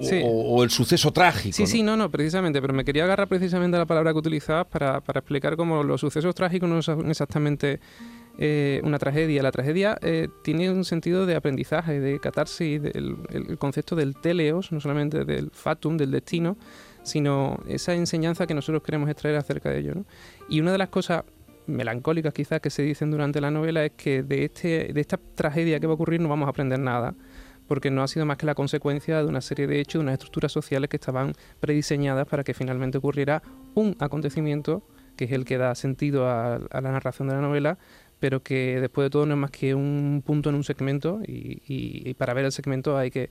Sí. 0.00 0.22
o 0.25 0.62
el 0.62 0.70
suceso 0.70 1.12
trágico. 1.12 1.54
Sí, 1.54 1.62
¿no? 1.62 1.66
sí, 1.66 1.82
no, 1.82 1.96
no, 1.96 2.10
precisamente, 2.10 2.60
pero 2.60 2.75
me 2.75 2.84
quería 2.84 3.04
agarrar 3.04 3.28
precisamente 3.28 3.76
a 3.76 3.81
la 3.81 3.87
palabra 3.87 4.12
que 4.12 4.19
utilizabas 4.19 4.66
para, 4.66 5.00
para 5.00 5.20
explicar 5.20 5.56
cómo 5.56 5.82
los 5.82 6.00
sucesos 6.00 6.34
trágicos 6.34 6.69
no 6.69 6.82
son 6.82 7.08
exactamente 7.10 7.81
eh, 8.38 8.81
una 8.84 8.98
tragedia. 8.98 9.43
La 9.43 9.52
tragedia 9.52 9.98
eh, 10.02 10.28
tiene 10.43 10.70
un 10.70 10.84
sentido 10.84 11.25
de 11.25 11.37
aprendizaje, 11.37 12.00
de 12.00 12.20
catarsis, 12.20 12.82
del 12.82 13.16
el, 13.31 13.46
el 13.48 13.58
concepto 13.58 13.96
del 13.96 14.14
teleos, 14.16 14.72
no 14.72 14.81
solamente 14.81 15.25
del 15.25 15.50
fatum, 15.50 15.96
del 15.96 16.10
destino, 16.10 16.56
sino 17.02 17.58
esa 17.69 17.94
enseñanza 17.94 18.46
que 18.46 18.54
nosotros 18.54 18.82
queremos 18.82 19.08
extraer 19.08 19.37
acerca 19.37 19.70
de 19.70 19.78
ello. 19.78 19.94
¿no? 19.94 20.04
Y 20.48 20.60
una 20.60 20.72
de 20.72 20.78
las 20.78 20.88
cosas 20.88 21.25
melancólicas 21.66 22.32
quizás 22.32 22.60
que 22.60 22.70
se 22.70 22.82
dicen 22.82 23.10
durante 23.10 23.40
la 23.40 23.50
novela 23.50 23.84
es 23.84 23.93
que 23.96 24.22
de, 24.22 24.44
este, 24.44 24.93
de 24.93 25.00
esta 25.00 25.19
tragedia 25.34 25.81
que 25.81 25.87
va 25.87 25.93
a 25.93 25.94
ocurrir 25.94 26.20
no 26.20 26.28
vamos 26.28 26.46
a 26.46 26.50
aprender 26.50 26.78
nada 26.78 27.14
porque 27.69 27.91
no 27.91 28.03
ha 28.03 28.09
sido 28.09 28.27
más 28.27 28.37
que 28.39 28.47
la 28.47 28.55
consecuencia 28.55 29.19
de 29.19 29.25
una 29.27 29.41
serie 29.41 29.67
de 29.67 29.81
hechos, 29.81 29.95
de 30.01 30.05
unas 30.05 30.15
estructuras 30.15 30.53
sociales 30.53 30.89
que 30.91 30.97
estaban 30.97 31.33
prediseñadas 31.61 32.27
para 32.27 32.45
que 32.45 32.55
finalmente 32.55 32.99
ocurriera 32.99 33.43
un 33.75 33.97
acontecimiento 33.99 34.83
que 35.17 35.25
es 35.25 35.33
el 35.33 35.45
que 35.45 35.57
da 35.59 35.75
sentido 35.75 36.29
a, 36.29 36.59
la 36.73 36.81
narración 36.93 37.29
de 37.29 37.35
la 37.35 37.41
novela, 37.41 37.79
pero 38.21 38.43
que 38.43 38.81
después 38.81 39.07
de 39.07 39.11
todo 39.11 39.25
no 39.27 39.35
es 39.35 39.41
más 39.41 39.51
que 39.51 39.75
un 39.75 40.23
punto 40.25 40.51
en 40.51 40.57
un 40.57 40.65
segmento 40.65 41.21
y, 41.27 41.63
y- 41.67 42.03
y 42.11 42.15
para 42.15 42.35
ver 42.35 42.45
el 42.45 42.53
segmento 42.53 42.97
hay 42.99 43.11
que, 43.11 43.31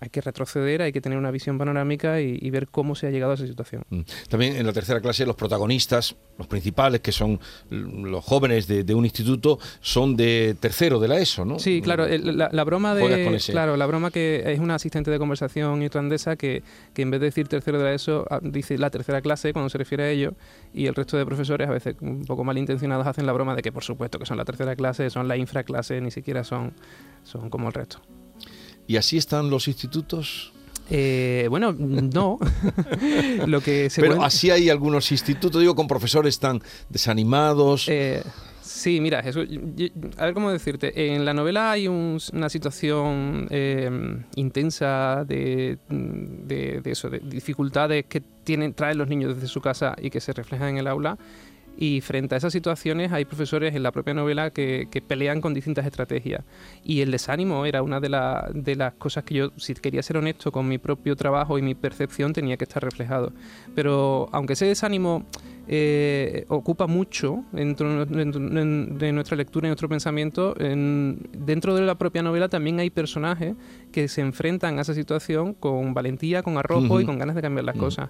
hay 0.00 0.08
que 0.10 0.20
retroceder, 0.20 0.82
hay 0.82 0.92
que 0.92 1.00
tener 1.00 1.18
una 1.18 1.30
visión 1.30 1.58
panorámica 1.58 2.20
y, 2.20 2.38
y 2.40 2.50
ver 2.50 2.68
cómo 2.68 2.94
se 2.94 3.06
ha 3.06 3.10
llegado 3.10 3.32
a 3.32 3.34
esa 3.34 3.46
situación. 3.46 3.82
Mm. 3.90 4.00
También 4.28 4.56
en 4.56 4.66
la 4.66 4.72
tercera 4.72 5.00
clase 5.00 5.26
los 5.26 5.36
protagonistas, 5.36 6.16
los 6.38 6.46
principales, 6.46 7.00
que 7.00 7.12
son 7.12 7.40
los 7.70 8.24
jóvenes 8.24 8.66
de, 8.68 8.84
de 8.84 8.94
un 8.94 9.04
instituto, 9.04 9.58
son 9.80 10.16
de 10.16 10.56
tercero 10.60 11.00
de 11.00 11.08
la 11.08 11.18
ESO, 11.18 11.44
¿no? 11.44 11.58
Sí, 11.58 11.80
claro, 11.82 12.06
el- 12.06 12.36
la, 12.38 12.48
la 12.52 12.64
broma 12.64 12.94
de 12.94 13.38
claro, 13.50 13.76
la 13.76 13.86
broma 13.86 14.10
que 14.10 14.42
es 14.46 14.60
una 14.60 14.76
asistente 14.76 15.10
de 15.10 15.18
conversación 15.18 15.82
irlandesa 15.82 16.36
que, 16.36 16.62
que 16.94 17.02
en 17.02 17.10
vez 17.10 17.20
de 17.20 17.26
decir 17.26 17.48
tercero 17.48 17.78
de 17.82 17.94
eso 17.94 18.24
ah, 18.30 18.40
dice 18.42 18.78
la 18.78 18.90
tercera 18.90 19.20
clase 19.20 19.52
cuando 19.52 19.68
se 19.68 19.78
refiere 19.78 20.04
a 20.04 20.10
ello 20.10 20.34
y 20.72 20.86
el 20.86 20.94
resto 20.94 21.16
de 21.16 21.26
profesores 21.26 21.68
a 21.68 21.72
veces 21.72 21.96
un 22.00 22.24
poco 22.24 22.44
malintencionados 22.44 23.06
hacen 23.06 23.26
la 23.26 23.32
broma 23.32 23.54
de 23.56 23.62
que 23.62 23.72
por 23.72 23.82
supuesto 23.84 24.18
que 24.18 24.26
son 24.26 24.36
la 24.36 24.44
tercera 24.44 24.76
clase, 24.76 25.10
son 25.10 25.26
la 25.28 25.36
infraclase, 25.36 26.00
ni 26.00 26.10
siquiera 26.10 26.44
son 26.44 26.72
son 27.24 27.50
como 27.50 27.68
el 27.68 27.74
resto. 27.74 28.00
¿Y 28.88 28.96
así 28.96 29.16
están 29.18 29.50
los 29.50 29.68
institutos? 29.68 30.52
Eh, 30.90 31.46
bueno, 31.50 31.72
no. 31.72 32.38
Lo 33.46 33.60
que 33.60 33.90
se 33.90 34.00
Pero 34.00 34.22
así 34.24 34.50
hay 34.50 34.70
algunos 34.70 35.12
institutos, 35.12 35.60
digo, 35.60 35.74
con 35.76 35.86
profesores 35.86 36.38
tan 36.38 36.62
desanimados. 36.88 37.86
Eh, 37.90 38.22
sí, 38.62 38.98
mira, 39.00 39.22
Jesús, 39.22 39.46
a 40.16 40.24
ver 40.24 40.32
cómo 40.32 40.50
decirte. 40.50 41.14
En 41.14 41.26
la 41.26 41.34
novela 41.34 41.72
hay 41.72 41.88
un- 41.88 42.18
una 42.32 42.48
situación 42.48 43.46
eh, 43.50 43.90
intensa 44.36 45.24
de, 45.28 45.76
de- 45.90 46.80
de 46.80 46.90
eso, 46.90 47.10
de 47.10 47.18
dificultades 47.18 48.06
que 48.06 48.22
tienen, 48.42 48.72
traen 48.72 48.96
los 48.96 49.08
niños 49.08 49.34
desde 49.34 49.48
su 49.48 49.60
casa 49.60 49.94
y 50.00 50.08
que 50.08 50.20
se 50.22 50.32
reflejan 50.32 50.70
en 50.70 50.78
el 50.78 50.86
aula. 50.86 51.18
Y 51.80 52.00
frente 52.00 52.34
a 52.34 52.38
esas 52.38 52.52
situaciones 52.52 53.12
hay 53.12 53.24
profesores 53.24 53.72
en 53.76 53.84
la 53.84 53.92
propia 53.92 54.12
novela 54.12 54.50
que, 54.50 54.88
pelean 55.06 55.40
con 55.40 55.54
distintas 55.54 55.86
estrategias. 55.86 56.44
Y 56.82 57.02
el 57.02 57.12
desánimo 57.12 57.64
era 57.66 57.84
una 57.84 58.00
de, 58.00 58.08
de 58.52 58.74
las 58.74 58.94
cosas 58.94 59.22
que 59.22 59.34
yo, 59.34 59.52
si 59.56 59.74
quería 59.74 60.02
ser 60.02 60.16
honesto 60.16 60.50
con 60.50 60.66
mi 60.66 60.78
propio 60.78 61.14
trabajo 61.14 61.56
y 61.56 61.62
mi 61.62 61.76
percepción, 61.76 62.32
tenía 62.32 62.56
que 62.56 62.64
estar 62.64 62.82
reflejado. 62.82 63.32
Pero 63.76 64.28
aunque 64.32 64.54
ese 64.54 64.66
desánimo 64.66 65.24
eh, 65.70 66.46
ocupa 66.48 66.86
mucho 66.86 67.44
dentro 67.52 68.06
de 68.06 69.12
nuestra 69.12 69.36
lectura 69.36 69.66
y 69.66 69.68
nuestro 69.68 69.88
pensamiento. 69.88 70.54
dentro 70.54 71.74
de 71.74 71.82
la 71.82 71.96
propia 71.96 72.22
novela 72.22 72.48
también 72.48 72.80
hay 72.80 72.88
personajes 72.88 73.54
que 73.92 74.08
se 74.08 74.22
enfrentan 74.22 74.78
a 74.78 74.82
esa 74.82 74.94
situación 74.94 75.52
con 75.52 75.92
valentía, 75.92 76.42
con 76.42 76.56
arrojo 76.56 77.00
y 77.00 77.04
con 77.04 77.18
ganas 77.18 77.36
de 77.36 77.42
cambiar 77.42 77.64
las 77.64 77.76
cosas. 77.76 78.08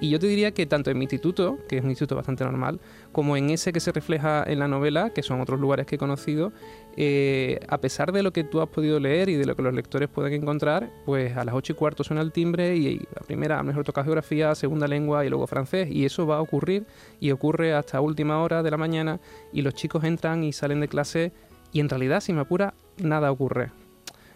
Y 0.00 0.10
yo 0.10 0.20
te 0.20 0.28
diría 0.28 0.52
que 0.52 0.66
tanto 0.66 0.90
en 0.90 0.98
mi 0.98 1.04
instituto, 1.04 1.58
que 1.68 1.78
es 1.78 1.84
un 1.84 1.90
instituto 1.90 2.14
bastante 2.14 2.44
normal, 2.44 2.80
como 3.10 3.36
en 3.36 3.50
ese 3.50 3.72
que 3.72 3.80
se 3.80 3.90
refleja 3.90 4.44
en 4.46 4.60
la 4.60 4.68
novela, 4.68 5.10
que 5.10 5.24
son 5.24 5.40
otros 5.40 5.58
lugares 5.58 5.86
que 5.86 5.96
he 5.96 5.98
conocido, 5.98 6.52
eh, 6.96 7.60
a 7.68 7.78
pesar 7.78 8.12
de 8.12 8.22
lo 8.22 8.32
que 8.32 8.44
tú 8.44 8.60
has 8.60 8.68
podido 8.68 8.98
leer 8.98 9.28
y 9.28 9.36
de 9.36 9.46
lo 9.46 9.54
que 9.54 9.62
los 9.62 9.72
lectores 9.72 10.08
pueden 10.08 10.32
encontrar, 10.32 10.90
pues 11.04 11.36
a 11.36 11.44
las 11.44 11.54
ocho 11.54 11.72
y 11.72 11.76
cuarto 11.76 12.04
suena 12.04 12.22
el 12.22 12.32
timbre 12.32 12.76
y 12.76 12.98
la 12.98 13.22
primera 13.26 13.56
a 13.56 13.58
lo 13.58 13.64
mejor 13.64 13.84
toca 13.84 14.02
geografía, 14.02 14.54
segunda 14.54 14.88
lengua 14.88 15.24
y 15.24 15.28
luego 15.28 15.46
francés. 15.46 15.88
Y 15.90 16.04
eso 16.04 16.26
va 16.26 16.36
a 16.36 16.40
ocurrir 16.40 16.86
y 17.20 17.30
ocurre 17.30 17.74
hasta 17.74 18.00
última 18.00 18.42
hora 18.42 18.62
de 18.62 18.70
la 18.70 18.76
mañana 18.76 19.20
y 19.52 19.62
los 19.62 19.74
chicos 19.74 20.04
entran 20.04 20.44
y 20.44 20.52
salen 20.52 20.80
de 20.80 20.88
clase 20.88 21.32
y 21.72 21.80
en 21.80 21.88
realidad, 21.88 22.20
si 22.20 22.32
me 22.32 22.40
apura, 22.40 22.74
nada 22.98 23.30
ocurre. 23.30 23.70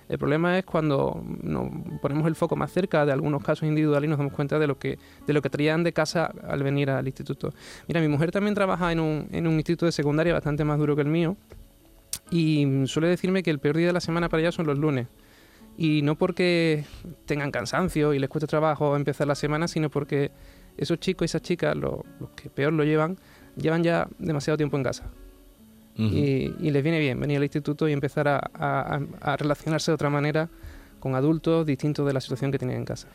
El 0.08 0.18
problema 0.18 0.58
es 0.58 0.64
cuando 0.64 1.24
nos 1.42 1.70
ponemos 2.02 2.26
el 2.26 2.34
foco 2.34 2.56
más 2.56 2.70
cerca 2.70 3.06
de 3.06 3.12
algunos 3.12 3.42
casos 3.42 3.66
individuales 3.66 4.06
y 4.06 4.10
nos 4.10 4.18
damos 4.18 4.34
cuenta 4.34 4.58
de 4.58 4.66
lo 4.66 4.78
que, 4.78 4.98
de 5.26 5.32
lo 5.32 5.40
que 5.40 5.48
traían 5.48 5.82
de 5.82 5.92
casa 5.92 6.30
al 6.46 6.62
venir 6.62 6.90
al 6.90 7.06
instituto. 7.06 7.54
Mira, 7.88 8.02
mi 8.02 8.08
mujer 8.08 8.30
también 8.30 8.54
trabaja 8.54 8.92
en 8.92 9.00
un, 9.00 9.28
en 9.32 9.46
un 9.46 9.54
instituto 9.54 9.86
de 9.86 9.92
secundaria 9.92 10.34
bastante 10.34 10.62
más 10.62 10.78
duro 10.78 10.94
que 10.94 11.02
el 11.02 11.08
mío 11.08 11.36
y 12.30 12.86
suele 12.86 13.08
decirme 13.08 13.42
que 13.42 13.50
el 13.50 13.58
peor 13.58 13.76
día 13.76 13.88
de 13.88 13.92
la 13.92 14.00
semana 14.00 14.28
para 14.28 14.42
ella 14.42 14.52
son 14.52 14.66
los 14.66 14.78
lunes. 14.78 15.06
Y 15.76 16.02
no 16.02 16.16
porque 16.16 16.84
tengan 17.26 17.50
cansancio 17.50 18.14
y 18.14 18.18
les 18.18 18.28
cueste 18.28 18.46
trabajo 18.46 18.94
empezar 18.96 19.26
la 19.26 19.34
semana, 19.34 19.66
sino 19.66 19.90
porque 19.90 20.30
esos 20.76 20.98
chicos 21.00 21.24
y 21.24 21.26
esas 21.26 21.42
chicas, 21.42 21.76
los, 21.76 22.00
que 22.36 22.50
peor 22.50 22.72
lo 22.72 22.84
llevan, 22.84 23.16
llevan 23.56 23.82
ya 23.82 24.08
demasiado 24.18 24.56
tiempo 24.56 24.76
en 24.76 24.82
casa. 24.82 25.10
y, 25.96 26.70
les 26.70 26.82
viene 26.82 26.98
bien 26.98 27.20
venir 27.20 27.36
al 27.36 27.44
instituto 27.44 27.88
y 27.88 27.92
empezar 27.92 28.28
a, 28.28 29.36
relacionarse 29.36 29.90
de 29.90 29.94
otra 29.94 30.10
manera 30.10 30.48
con 30.98 31.14
adultos 31.14 31.66
distintos 31.66 32.06
de 32.06 32.12
la 32.12 32.20
situación 32.20 32.50
que 32.50 32.58
tienen 32.58 32.78
en 32.78 32.84
casa. 32.84 33.08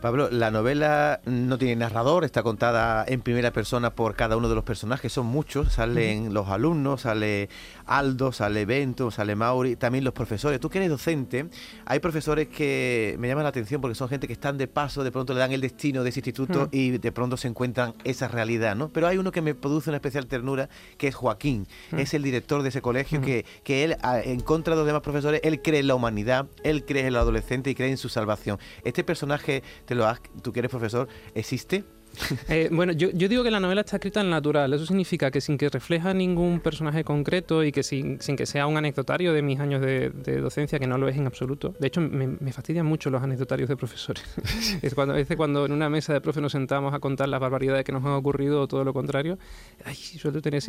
Pablo, 0.00 0.28
la 0.30 0.52
novela 0.52 1.20
no 1.24 1.58
tiene 1.58 1.74
narrador, 1.74 2.24
está 2.24 2.44
contada 2.44 3.04
en 3.08 3.20
primera 3.20 3.52
persona 3.52 3.90
por 3.90 4.14
cada 4.14 4.36
uno 4.36 4.48
de 4.48 4.54
los 4.54 4.62
personajes, 4.62 5.12
son 5.12 5.26
muchos, 5.26 5.72
salen 5.72 6.32
los 6.32 6.48
alumnos, 6.48 7.00
sale 7.00 7.48
Aldo, 7.84 8.30
sale 8.30 8.64
Bento, 8.64 9.10
sale 9.10 9.34
Mauri, 9.34 9.74
también 9.74 10.04
los 10.04 10.14
profesores. 10.14 10.60
Tú 10.60 10.70
que 10.70 10.78
eres 10.78 10.90
docente, 10.90 11.48
hay 11.84 11.98
profesores 11.98 12.46
que 12.46 13.16
me 13.18 13.26
llaman 13.26 13.42
la 13.42 13.48
atención 13.48 13.80
porque 13.80 13.96
son 13.96 14.08
gente 14.08 14.28
que 14.28 14.34
están 14.34 14.56
de 14.56 14.68
paso, 14.68 15.02
de 15.02 15.10
pronto 15.10 15.34
le 15.34 15.40
dan 15.40 15.50
el 15.50 15.60
destino 15.60 16.04
de 16.04 16.10
ese 16.10 16.20
instituto 16.20 16.68
y 16.70 16.98
de 16.98 17.12
pronto 17.12 17.36
se 17.36 17.48
encuentran 17.48 17.94
esa 18.04 18.28
realidad, 18.28 18.76
¿no? 18.76 18.90
Pero 18.90 19.08
hay 19.08 19.18
uno 19.18 19.32
que 19.32 19.42
me 19.42 19.56
produce 19.56 19.90
una 19.90 19.96
especial 19.96 20.26
ternura, 20.26 20.68
que 20.96 21.08
es 21.08 21.14
Joaquín, 21.16 21.66
es 21.90 22.14
el 22.14 22.22
director 22.22 22.62
de 22.62 22.68
ese 22.68 22.82
colegio, 22.82 23.20
que, 23.20 23.44
que 23.64 23.82
él, 23.82 23.96
en 24.22 24.38
contra 24.40 24.74
de 24.74 24.78
los 24.78 24.86
demás 24.86 25.02
profesores, 25.02 25.40
él 25.42 25.60
cree 25.60 25.80
en 25.80 25.88
la 25.88 25.96
humanidad, 25.96 26.46
él 26.62 26.84
cree 26.84 27.02
en 27.02 27.08
el 27.08 27.16
adolescente 27.16 27.70
y 27.70 27.74
cree 27.74 27.90
en 27.90 27.96
su 27.96 28.08
salvación. 28.08 28.60
Este 28.84 29.02
personaje 29.02 29.64
te 29.88 29.94
lo 29.94 30.06
has, 30.06 30.20
tú 30.42 30.52
que 30.52 30.58
eres 30.58 30.70
profesor, 30.70 31.08
¿existe? 31.34 31.82
Eh, 32.48 32.68
bueno, 32.72 32.92
yo, 32.92 33.10
digo 33.10 33.42
que 33.42 33.50
la 33.50 33.60
novela 33.60 33.82
está 33.82 33.96
escrita 33.96 34.20
en 34.20 34.30
natural. 34.30 34.72
Eso 34.72 34.86
significa 34.86 35.30
que 35.30 35.40
sin 35.40 35.58
que 35.58 35.68
refleja 35.68 36.14
ningún 36.14 36.60
personaje 36.60 37.04
concreto 37.04 37.62
y 37.62 37.72
que 37.72 37.82
sin, 37.82 38.18
que 38.18 38.46
sea 38.46 38.66
un 38.66 38.76
anecdotario 38.76 39.32
de 39.32 39.42
mis 39.42 39.60
años 39.60 39.80
de, 39.80 40.10
docencia, 40.40 40.78
que 40.78 40.86
no 40.86 40.98
lo 40.98 41.08
es 41.08 41.16
en 41.16 41.26
absoluto. 41.26 41.74
De 41.78 41.88
hecho, 41.88 42.00
me, 42.00 42.52
fastidian 42.52 42.86
mucho 42.86 43.10
los 43.10 43.22
anecdotarios 43.22 43.68
de 43.68 43.76
profesores. 43.76 44.24
es 44.82 44.94
cuando, 44.94 45.14
a 45.14 45.16
veces 45.16 45.36
cuando 45.36 45.66
en 45.66 45.72
una 45.72 45.88
mesa 45.88 46.12
de 46.12 46.20
profe 46.20 46.40
nos 46.40 46.52
sentamos 46.52 46.94
a 46.94 47.00
contar 47.00 47.28
las 47.28 47.40
barbaridades 47.40 47.84
que 47.84 47.92
nos 47.92 48.04
han 48.04 48.12
ocurrido 48.12 48.62
o 48.62 48.68
todo 48.68 48.84
lo 48.84 48.92
contrario, 48.92 49.38
ay, 49.84 49.94
suelo 49.94 50.40
tener 50.40 50.62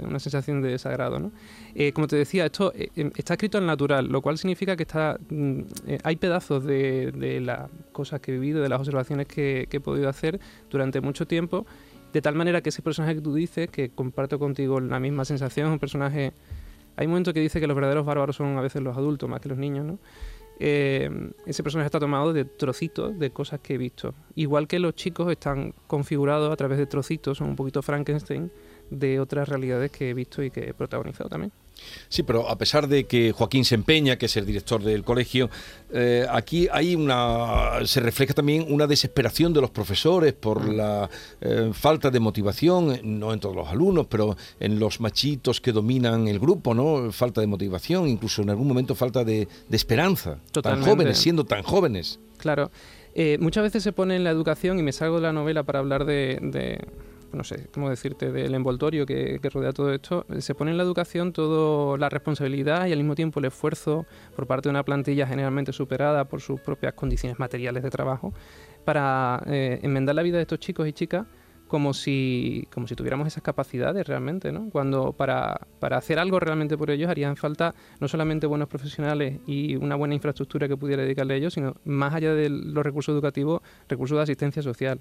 una 0.00 0.18
sensación 0.18 0.62
de 0.62 0.70
desagrado. 0.70 1.30
Eh, 1.74 1.92
como 1.92 2.06
te 2.06 2.16
decía, 2.16 2.46
esto 2.46 2.72
eh, 2.74 2.88
em, 2.96 3.10
está 3.16 3.34
escrito 3.34 3.58
en 3.58 3.66
natural, 3.66 4.06
lo 4.06 4.20
cual 4.22 4.38
significa 4.38 4.76
que 4.76 4.82
está, 4.82 5.18
mm, 5.28 5.60
hay 6.02 6.16
pedazos 6.16 6.64
de, 6.64 7.12
las 7.42 7.70
cosas 7.92 8.20
que 8.20 8.32
he 8.32 8.34
vivido, 8.34 8.62
de 8.62 8.68
las 8.68 8.80
observaciones 8.80 9.26
que 9.26 9.68
he 9.70 9.80
podido 9.80 10.08
hacer 10.08 10.40
durante 10.70 10.85
mucho 11.02 11.26
tiempo, 11.26 11.66
de 12.12 12.22
tal 12.22 12.34
manera 12.34 12.62
que 12.62 12.70
ese 12.70 12.82
personaje 12.82 13.16
que 13.16 13.20
tú 13.20 13.34
dices, 13.34 13.68
que 13.68 13.90
comparto 13.90 14.38
contigo 14.38 14.80
la 14.80 15.00
misma 15.00 15.24
sensación, 15.24 15.70
un 15.70 15.78
personaje... 15.78 16.32
Hay 16.98 17.06
un 17.06 17.12
momento 17.12 17.34
que 17.34 17.40
dice 17.40 17.60
que 17.60 17.66
los 17.66 17.74
verdaderos 17.74 18.06
bárbaros 18.06 18.36
son 18.36 18.56
a 18.56 18.62
veces 18.62 18.82
los 18.82 18.96
adultos 18.96 19.28
más 19.28 19.40
que 19.40 19.50
los 19.50 19.58
niños, 19.58 19.84
¿no? 19.84 19.98
Eh, 20.58 21.10
ese 21.44 21.62
personaje 21.62 21.86
está 21.86 22.00
tomado 22.00 22.32
de 22.32 22.46
trocitos 22.46 23.18
de 23.18 23.30
cosas 23.30 23.60
que 23.60 23.74
he 23.74 23.78
visto. 23.78 24.14
Igual 24.34 24.66
que 24.66 24.78
los 24.78 24.94
chicos 24.94 25.30
están 25.30 25.74
configurados 25.86 26.50
a 26.50 26.56
través 26.56 26.78
de 26.78 26.86
trocitos, 26.86 27.38
son 27.38 27.50
un 27.50 27.56
poquito 27.56 27.82
Frankenstein, 27.82 28.50
de 28.90 29.20
otras 29.20 29.48
realidades 29.48 29.90
que 29.90 30.10
he 30.10 30.14
visto 30.14 30.42
y 30.42 30.50
que 30.50 30.68
he 30.68 30.74
protagonizado 30.74 31.28
también. 31.28 31.52
Sí, 32.08 32.22
pero 32.22 32.48
a 32.48 32.56
pesar 32.56 32.88
de 32.88 33.04
que 33.04 33.32
Joaquín 33.32 33.64
se 33.64 33.74
empeña, 33.74 34.16
que 34.16 34.26
es 34.26 34.36
el 34.36 34.46
director 34.46 34.82
del 34.82 35.04
colegio, 35.04 35.50
eh, 35.92 36.26
aquí 36.30 36.68
hay 36.72 36.94
una 36.94 37.84
se 37.84 38.00
refleja 38.00 38.34
también 38.34 38.66
una 38.68 38.86
desesperación 38.86 39.52
de 39.52 39.60
los 39.60 39.70
profesores 39.70 40.32
por 40.32 40.62
mm. 40.62 40.76
la 40.76 41.10
eh, 41.40 41.70
falta 41.72 42.10
de 42.10 42.20
motivación, 42.20 43.00
no 43.02 43.32
en 43.32 43.40
todos 43.40 43.54
los 43.54 43.68
alumnos, 43.68 44.06
pero 44.06 44.36
en 44.60 44.78
los 44.78 45.00
machitos 45.00 45.60
que 45.60 45.72
dominan 45.72 46.28
el 46.28 46.38
grupo, 46.38 46.74
¿no? 46.74 47.12
Falta 47.12 47.40
de 47.40 47.46
motivación, 47.46 48.08
incluso 48.08 48.42
en 48.42 48.50
algún 48.50 48.68
momento 48.68 48.94
falta 48.94 49.24
de, 49.24 49.48
esperanza. 49.70 50.38
Tan 50.62 50.82
jóvenes, 50.82 51.18
siendo 51.18 51.44
tan 51.44 51.62
jóvenes. 51.62 52.18
Claro. 52.38 52.70
Eh, 53.14 53.38
muchas 53.40 53.62
veces 53.62 53.82
se 53.82 53.92
pone 53.92 54.16
en 54.16 54.24
la 54.24 54.30
educación, 54.30 54.78
y 54.78 54.82
me 54.82 54.92
salgo 54.92 55.16
de 55.16 55.22
la 55.22 55.32
novela 55.32 55.62
para 55.62 55.80
hablar 55.80 56.04
de 56.06 56.38
no 57.36 57.44
sé 57.44 57.68
cómo 57.72 57.90
decirte, 57.90 58.32
del 58.32 58.54
envoltorio 58.54 59.06
que, 59.06 59.38
rodea 59.52 59.72
todo 59.72 59.92
esto, 59.92 60.26
se 60.38 60.54
pone 60.54 60.70
en 60.70 60.76
la 60.76 60.82
educación 60.82 61.32
toda 61.32 61.98
la 61.98 62.08
responsabilidad 62.08 62.86
y 62.86 62.92
al 62.92 62.98
mismo 62.98 63.14
tiempo 63.14 63.40
el 63.40 63.46
esfuerzo 63.46 64.06
por 64.34 64.46
parte 64.46 64.68
de 64.68 64.70
una 64.70 64.84
plantilla 64.84 65.26
generalmente 65.26 65.72
superada 65.72 66.24
por 66.24 66.40
sus 66.40 66.60
propias 66.60 66.94
condiciones 66.94 67.38
materiales 67.38 67.82
de 67.82 67.90
trabajo 67.90 68.32
para 68.84 69.42
eh, 69.46 69.80
enmendar 69.82 70.14
la 70.14 70.22
vida 70.22 70.36
de 70.36 70.42
estos 70.42 70.58
chicos 70.58 70.88
y 70.88 70.92
chicas 70.92 71.26
como 71.68 71.94
si, 71.94 72.68
como 72.72 72.86
si 72.86 72.94
tuviéramos 72.94 73.26
esas 73.26 73.42
capacidades 73.42 74.06
realmente, 74.06 74.52
¿no? 74.52 74.70
Cuando 74.70 75.12
para, 75.12 75.66
para 75.80 75.96
hacer 75.96 76.18
algo 76.18 76.38
realmente 76.38 76.78
por 76.78 76.90
ellos 76.90 77.10
harían 77.10 77.36
falta 77.36 77.74
no 78.00 78.08
solamente 78.08 78.46
buenos 78.46 78.68
profesionales 78.68 79.40
y 79.46 79.76
una 79.76 79.96
buena 79.96 80.14
infraestructura 80.14 80.68
que 80.68 80.76
pudiera 80.76 81.02
dedicarle 81.02 81.34
a 81.34 81.36
ellos, 81.38 81.54
sino 81.54 81.74
más 81.84 82.14
allá 82.14 82.34
de 82.34 82.48
los 82.48 82.84
recursos 82.84 83.12
educativos, 83.12 83.62
recursos 83.88 84.16
de 84.16 84.22
asistencia 84.22 84.62
social. 84.62 85.00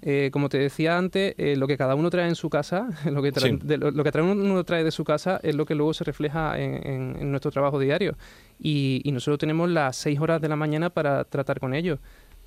Eh, 0.00 0.30
como 0.32 0.48
te 0.48 0.58
decía 0.58 0.96
antes, 0.96 1.34
eh, 1.38 1.56
lo 1.56 1.66
que 1.66 1.76
cada 1.76 1.96
uno 1.96 2.08
trae 2.08 2.28
en 2.28 2.36
su 2.36 2.48
casa, 2.48 2.88
lo 3.10 3.20
que, 3.20 3.32
lo, 3.32 4.04
que 4.04 4.20
uno 4.20 4.64
trae 4.64 4.84
de 4.84 4.90
su 4.92 5.04
casa 5.04 5.40
es 5.42 5.56
lo 5.56 5.66
que 5.66 5.74
luego 5.74 5.92
se 5.92 6.04
refleja 6.04 6.58
en, 6.58 7.30
nuestro 7.30 7.50
trabajo 7.50 7.78
diario. 7.78 8.16
Y, 8.60 9.02
nosotros 9.12 9.38
tenemos 9.38 9.68
las 9.68 9.96
seis 9.96 10.20
horas 10.20 10.40
de 10.40 10.48
la 10.48 10.56
mañana 10.56 10.90
para 10.90 11.24
tratar 11.24 11.58
con 11.58 11.74
ellos, 11.74 11.98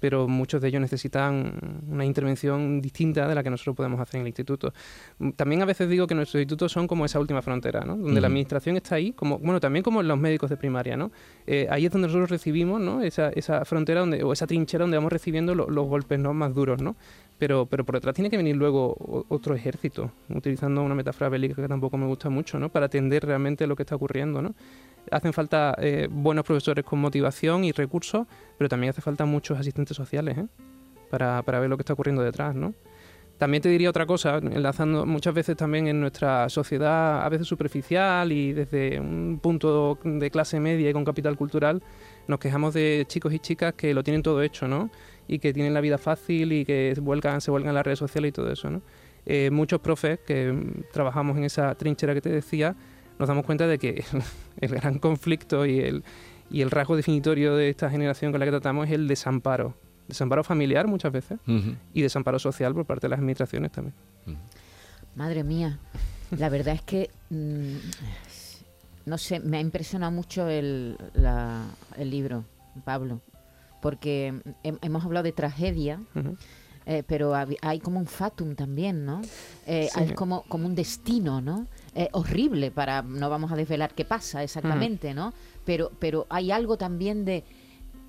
pero 0.01 0.27
muchos 0.27 0.59
de 0.61 0.67
ellos 0.67 0.81
necesitan 0.81 1.53
una 1.87 2.03
intervención 2.03 2.81
distinta 2.81 3.27
de 3.27 3.35
la 3.35 3.43
que 3.43 3.51
nosotros 3.51 3.75
podemos 3.75 3.99
hacer 3.99 4.15
en 4.15 4.21
el 4.21 4.27
instituto. 4.29 4.73
También 5.35 5.61
a 5.61 5.65
veces 5.65 5.87
digo 5.87 6.07
que 6.07 6.15
nuestros 6.15 6.41
institutos 6.41 6.71
son 6.71 6.87
como 6.87 7.05
esa 7.05 7.19
última 7.19 7.41
frontera, 7.43 7.85
¿no? 7.85 7.95
donde 7.95 8.19
la 8.19 8.27
administración 8.27 8.75
está 8.75 8.95
ahí, 8.95 9.13
como 9.13 9.37
bueno, 9.37 9.59
también 9.59 9.83
como 9.83 10.01
los 10.01 10.17
médicos 10.17 10.49
de 10.49 10.57
primaria. 10.57 10.97
¿no? 10.97 11.11
Eh, 11.45 11.67
ahí 11.69 11.85
es 11.85 11.91
donde 11.91 12.07
nosotros 12.07 12.31
recibimos 12.31 12.81
¿no? 12.81 13.03
esa, 13.03 13.29
esa 13.29 13.63
frontera 13.63 13.99
donde, 13.99 14.23
o 14.23 14.33
esa 14.33 14.47
trinchera 14.47 14.83
donde 14.83 14.97
vamos 14.97 15.13
recibiendo 15.13 15.53
los 15.53 15.87
golpes 15.87 16.19
¿no? 16.19 16.33
más 16.33 16.53
duros. 16.53 16.81
¿no? 16.81 16.95
pero, 17.41 17.65
pero 17.65 17.83
por 17.83 17.95
detrás 17.95 18.13
tiene 18.13 18.29
que 18.29 18.37
venir 18.37 18.55
luego 18.55 19.25
otro 19.27 19.55
ejército, 19.55 20.11
utilizando 20.29 20.83
una 20.83 20.93
metáfora 20.93 21.27
bélica 21.27 21.59
que 21.59 21.67
tampoco 21.67 21.97
me 21.97 22.05
gusta 22.05 22.29
mucho, 22.29 22.59
¿no? 22.59 22.69
Para 22.69 22.85
atender 22.85 23.25
realmente 23.25 23.65
lo 23.65 23.75
que 23.75 23.81
está 23.81 23.95
ocurriendo, 23.95 24.43
¿no? 24.43 24.53
Hacen 25.09 25.33
falta 25.33 25.75
eh, 25.79 26.07
buenos 26.07 26.45
profesores 26.45 26.85
con 26.85 26.99
motivación 26.99 27.63
y 27.63 27.71
recursos, 27.71 28.27
pero 28.61 28.69
también 28.69 28.91
hace 28.91 29.01
falta 29.01 29.25
muchos 29.25 29.59
asistentes 29.59 29.97
sociales, 29.97 30.37
¿eh? 30.37 30.45
Para, 31.09 31.41
para 31.41 31.59
ver 31.59 31.67
lo 31.67 31.77
que 31.77 31.81
está 31.81 31.93
ocurriendo 31.93 32.21
detrás, 32.21 32.53
¿no? 32.53 32.75
También 33.39 33.63
te 33.63 33.69
diría 33.69 33.89
otra 33.89 34.05
cosa, 34.05 34.37
enlazando 34.37 35.03
muchas 35.07 35.33
veces 35.33 35.57
también 35.57 35.87
en 35.87 35.99
nuestra 35.99 36.47
sociedad, 36.47 37.25
a 37.25 37.29
veces 37.29 37.47
superficial 37.47 38.31
y 38.31 38.53
desde 38.53 38.99
un 38.99 39.39
punto 39.41 39.97
de 40.03 40.29
clase 40.29 40.59
media 40.59 40.91
y 40.91 40.93
con 40.93 41.03
capital 41.03 41.37
cultural, 41.37 41.81
nos 42.27 42.37
quejamos 42.37 42.75
de 42.75 43.03
chicos 43.07 43.33
y 43.33 43.39
chicas 43.39 43.73
que 43.73 43.95
lo 43.95 44.03
tienen 44.03 44.21
todo 44.21 44.43
hecho, 44.43 44.67
¿no? 44.67 44.91
y 45.27 45.39
que 45.39 45.53
tienen 45.53 45.73
la 45.73 45.81
vida 45.81 45.97
fácil 45.97 46.53
y 46.53 46.63
que 46.63 46.91
se 46.93 47.01
vuelcan, 47.01 47.41
se 47.41 47.49
vuelcan 47.49 47.73
las 47.73 47.83
redes 47.83 47.97
sociales 47.97 48.29
y 48.29 48.31
todo 48.31 48.51
eso. 48.51 48.69
¿no? 48.69 48.83
Eh, 49.25 49.49
muchos 49.51 49.79
profes 49.79 50.19
que 50.19 50.51
mm, 50.51 50.83
trabajamos 50.93 51.35
en 51.35 51.45
esa 51.45 51.73
trinchera 51.73 52.13
que 52.13 52.21
te 52.21 52.29
decía, 52.29 52.75
nos 53.17 53.27
damos 53.27 53.43
cuenta 53.43 53.65
de 53.65 53.79
que 53.79 54.03
el 54.61 54.69
gran 54.69 54.99
conflicto 54.99 55.65
y 55.65 55.79
el, 55.79 56.03
y 56.51 56.61
el 56.61 56.71
rasgo 56.71 56.95
definitorio 56.95 57.55
de 57.55 57.69
esta 57.69 57.89
generación 57.89 58.31
con 58.31 58.39
la 58.39 58.45
que 58.45 58.51
tratamos 58.51 58.87
es 58.87 58.93
el 58.93 59.07
desamparo. 59.07 59.75
Desamparo 60.07 60.43
familiar 60.43 60.87
muchas 60.87 61.11
veces 61.11 61.39
y 61.93 62.01
desamparo 62.01 62.37
social 62.39 62.73
por 62.73 62.85
parte 62.85 63.05
de 63.07 63.09
las 63.09 63.19
administraciones 63.19 63.71
también. 63.71 63.95
Madre 65.15 65.43
mía, 65.43 65.79
la 66.37 66.49
verdad 66.49 66.75
es 66.75 66.81
que, 66.81 67.09
mm, 67.29 67.75
no 69.05 69.17
sé, 69.17 69.39
me 69.39 69.57
ha 69.57 69.61
impresionado 69.61 70.11
mucho 70.11 70.47
el, 70.47 70.97
el 71.97 72.09
libro, 72.09 72.43
Pablo 72.83 73.21
porque 73.81 74.41
hemos 74.63 75.03
hablado 75.03 75.23
de 75.23 75.31
tragedia, 75.31 75.99
eh, 76.85 77.03
pero 77.05 77.33
hay 77.35 77.79
como 77.79 77.99
un 77.99 78.05
fatum 78.05 78.55
también, 78.55 79.05
¿no? 79.05 79.21
Eh, 79.65 79.89
Sí. 79.91 79.99
Hay 79.99 80.13
como, 80.13 80.43
como 80.43 80.67
un 80.67 80.75
destino, 80.75 81.41
¿no? 81.41 81.67
Eh, 81.95 82.07
horrible 82.13 82.71
para, 82.71 83.01
no 83.01 83.29
vamos 83.29 83.51
a 83.51 83.55
desvelar 83.55 83.93
qué 83.93 84.05
pasa 84.05 84.43
exactamente, 84.43 85.13
¿no? 85.13 85.33
Pero, 85.71 85.89
pero 85.99 86.27
hay 86.29 86.51
algo 86.51 86.77
también 86.77 87.23
de, 87.23 87.45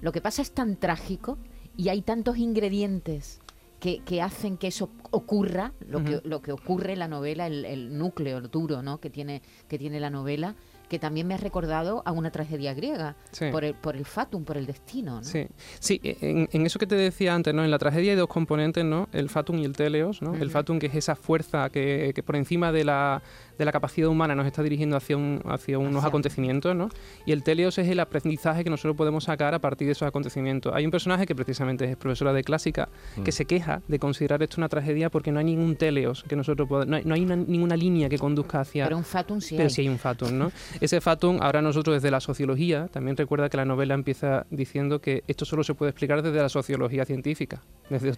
lo 0.00 0.10
que 0.10 0.20
pasa 0.20 0.42
es 0.42 0.50
tan 0.50 0.74
trágico 0.74 1.38
y 1.76 1.90
hay 1.90 2.02
tantos 2.02 2.36
ingredientes 2.38 3.40
que, 3.78 4.00
que 4.00 4.20
hacen 4.20 4.56
que 4.56 4.66
eso 4.66 4.90
ocurra, 5.12 5.72
lo, 5.86 6.02
que, 6.02 6.20
lo 6.24 6.42
que 6.42 6.50
ocurre 6.50 6.94
en 6.94 6.98
la 6.98 7.06
novela, 7.06 7.46
el, 7.46 7.64
el 7.64 7.96
núcleo 7.96 8.40
duro, 8.40 8.82
¿no? 8.82 8.98
Que 8.98 9.10
tiene, 9.10 9.42
que 9.68 9.78
tiene 9.78 10.00
la 10.00 10.10
novela, 10.10 10.56
que 10.92 10.98
también 10.98 11.26
me 11.26 11.32
ha 11.32 11.38
recordado 11.38 12.02
a 12.04 12.12
una 12.12 12.30
tragedia 12.30 12.74
griega, 12.74 13.16
Sí. 13.30 13.46
por, 13.50 13.64
el, 13.64 13.72
por 13.74 13.96
el 13.96 14.04
fatum, 14.04 14.44
por 14.44 14.58
el 14.58 14.66
destino, 14.66 15.16
¿no? 15.16 15.24
Sí, 15.24 15.46
sí 15.80 15.98
en, 16.04 16.50
en 16.52 16.66
eso 16.66 16.78
que 16.78 16.86
te 16.86 16.94
decía 16.96 17.34
antes, 17.34 17.54
¿no? 17.54 17.64
En 17.64 17.70
la 17.70 17.78
tragedia 17.78 18.12
hay 18.12 18.18
dos 18.18 18.28
componentes, 18.28 18.84
¿no? 18.84 19.08
El 19.12 19.30
fatum 19.30 19.58
y 19.58 19.64
el 19.64 19.72
teleos, 19.72 20.20
¿no? 20.20 20.34
El 20.34 20.50
fatum 20.50 20.78
que 20.78 20.86
es 20.88 20.94
esa 20.94 21.14
fuerza 21.16 21.70
que, 21.70 22.12
que 22.14 22.22
por 22.22 22.36
encima 22.36 22.72
de 22.72 22.84
la, 22.84 23.22
de 23.58 23.64
la 23.64 23.72
capacidad 23.72 24.08
humana 24.10 24.34
nos 24.34 24.46
está 24.46 24.62
dirigiendo 24.62 24.96
hacia, 24.98 25.16
un, 25.16 25.40
hacia 25.46 25.78
unos 25.78 25.96
Hacia- 25.96 26.08
acontecimientos, 26.08 26.76
¿no? 26.76 26.90
Y 27.24 27.32
el 27.32 27.42
teleos 27.42 27.78
es 27.78 27.88
el 27.88 27.98
aprendizaje 27.98 28.64
que 28.64 28.70
nosotros 28.70 28.94
podemos 28.94 29.24
sacar 29.24 29.54
a 29.54 29.58
partir 29.60 29.86
de 29.86 29.92
esos 29.92 30.06
acontecimientos. 30.06 30.74
Hay 30.74 30.84
un 30.84 30.90
personaje 30.90 31.24
que 31.24 31.34
precisamente 31.34 31.90
es 31.90 31.96
profesora 31.96 32.34
de 32.34 32.44
clásica 32.44 32.90
Mm. 33.16 33.22
que 33.22 33.32
se 33.32 33.46
queja 33.46 33.80
de 33.88 33.98
considerar 33.98 34.42
esto 34.42 34.56
una 34.58 34.68
tragedia 34.68 35.08
porque 35.10 35.32
no 35.32 35.38
hay 35.38 35.46
ningún 35.46 35.76
teleos 35.76 36.22
que 36.28 36.36
nosotros 36.36 36.68
podamos, 36.68 36.88
no 36.90 36.96
hay, 36.96 37.04
no 37.06 37.14
hay 37.14 37.22
una- 37.22 37.36
ninguna 37.36 37.76
línea 37.76 38.08
que 38.10 38.18
conduzca 38.18 38.60
hacia 38.60 38.84
Pero 38.84 38.98
un 38.98 39.04
fatum 39.04 39.40
sí 39.40 39.54
pero 39.56 39.68
hay. 39.68 39.70
sí 39.70 39.80
hay 39.82 39.88
un 39.88 39.98
fatum, 39.98 40.36
¿no? 40.36 40.52
Ese 40.82 41.00
fatum, 41.00 41.38
ahora 41.40 41.62
nosotros 41.62 41.94
desde 41.94 42.10
la 42.10 42.18
sociología, 42.18 42.88
también 42.88 43.16
recuerda 43.16 43.48
que 43.48 43.56
la 43.56 43.64
novela 43.64 43.94
empieza 43.94 44.46
diciendo 44.50 45.00
que 45.00 45.22
esto 45.28 45.44
solo 45.44 45.62
se 45.62 45.74
puede 45.74 45.90
explicar 45.90 46.22
desde 46.22 46.40
la 46.42 46.48
sociología 46.48 47.04
científica. 47.04 47.62
Desde 47.88 48.10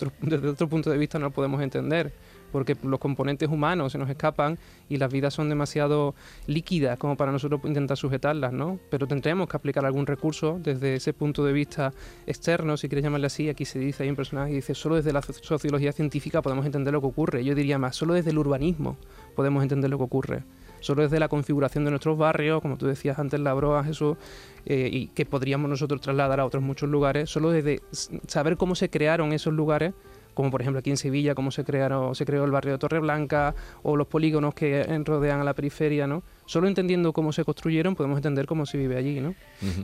otro, 0.48 0.68
punto 0.68 0.88
de 0.88 0.96
vista 0.96 1.18
no 1.18 1.26
lo 1.26 1.30
podemos 1.30 1.60
entender, 1.60 2.14
porque 2.52 2.74
los 2.82 2.98
componentes 2.98 3.50
humanos 3.50 3.92
se 3.92 3.98
nos 3.98 4.08
escapan 4.08 4.56
y 4.88 4.96
las 4.96 5.12
vidas 5.12 5.34
son 5.34 5.50
demasiado 5.50 6.14
líquidas 6.46 6.98
como 6.98 7.18
para 7.18 7.32
nosotros 7.32 7.60
intentar 7.64 7.98
sujetarlas, 7.98 8.54
¿no? 8.54 8.78
Pero 8.90 9.06
tendremos 9.06 9.46
que 9.46 9.58
aplicar 9.58 9.84
algún 9.84 10.06
recurso 10.06 10.58
desde 10.62 10.94
ese 10.94 11.12
punto 11.12 11.44
de 11.44 11.52
vista 11.52 11.92
externo, 12.26 12.78
si 12.78 12.88
quieres 12.88 13.02
llamarle 13.04 13.26
así. 13.26 13.50
Aquí 13.50 13.66
se 13.66 13.78
dice, 13.78 14.04
hay 14.04 14.08
un 14.08 14.16
personaje 14.16 14.48
que 14.50 14.56
dice, 14.56 14.74
solo 14.74 14.94
desde 14.94 15.12
la 15.12 15.20
so- 15.20 15.34
sociología 15.34 15.92
científica 15.92 16.40
podemos 16.40 16.64
entender 16.64 16.94
lo 16.94 17.02
que 17.02 17.08
ocurre. 17.08 17.44
Yo 17.44 17.54
diría 17.54 17.78
más, 17.78 17.94
solo 17.94 18.14
desde 18.14 18.30
el 18.30 18.38
urbanismo 18.38 18.96
podemos 19.36 19.62
entender 19.62 19.90
lo 19.90 19.98
que 19.98 20.04
ocurre 20.04 20.44
solo 20.84 21.02
desde 21.02 21.18
la 21.18 21.28
configuración 21.28 21.84
de 21.86 21.90
nuestros 21.90 22.18
barrios, 22.18 22.60
como 22.60 22.76
tú 22.76 22.86
decías 22.86 23.18
antes, 23.18 23.40
la 23.40 23.54
broa, 23.54 23.82
Jesús, 23.84 24.18
eh, 24.66 24.90
y 24.92 25.06
que 25.08 25.24
podríamos 25.24 25.70
nosotros 25.70 26.02
trasladar 26.02 26.40
a 26.40 26.44
otros 26.44 26.62
muchos 26.62 26.90
lugares, 26.90 27.30
solo 27.30 27.50
desde 27.50 27.80
saber 28.26 28.58
cómo 28.58 28.74
se 28.74 28.90
crearon 28.90 29.32
esos 29.32 29.54
lugares, 29.54 29.94
como 30.34 30.50
por 30.50 30.60
ejemplo 30.60 30.80
aquí 30.80 30.90
en 30.90 30.98
Sevilla, 30.98 31.34
cómo 31.34 31.50
se 31.50 31.64
crearon, 31.64 32.14
se 32.14 32.26
creó 32.26 32.44
el 32.44 32.50
barrio 32.50 32.72
de 32.72 32.78
Torreblanca, 32.78 33.54
o 33.82 33.96
los 33.96 34.06
polígonos 34.08 34.52
que 34.52 34.84
rodean 35.04 35.40
a 35.40 35.44
la 35.44 35.54
periferia, 35.54 36.06
¿no? 36.06 36.22
Solo 36.44 36.68
entendiendo 36.68 37.14
cómo 37.14 37.32
se 37.32 37.44
construyeron 37.44 37.94
podemos 37.94 38.18
entender 38.18 38.44
cómo 38.44 38.66
se 38.66 38.76
vive 38.76 38.96
allí, 38.98 39.20
¿no? 39.20 39.34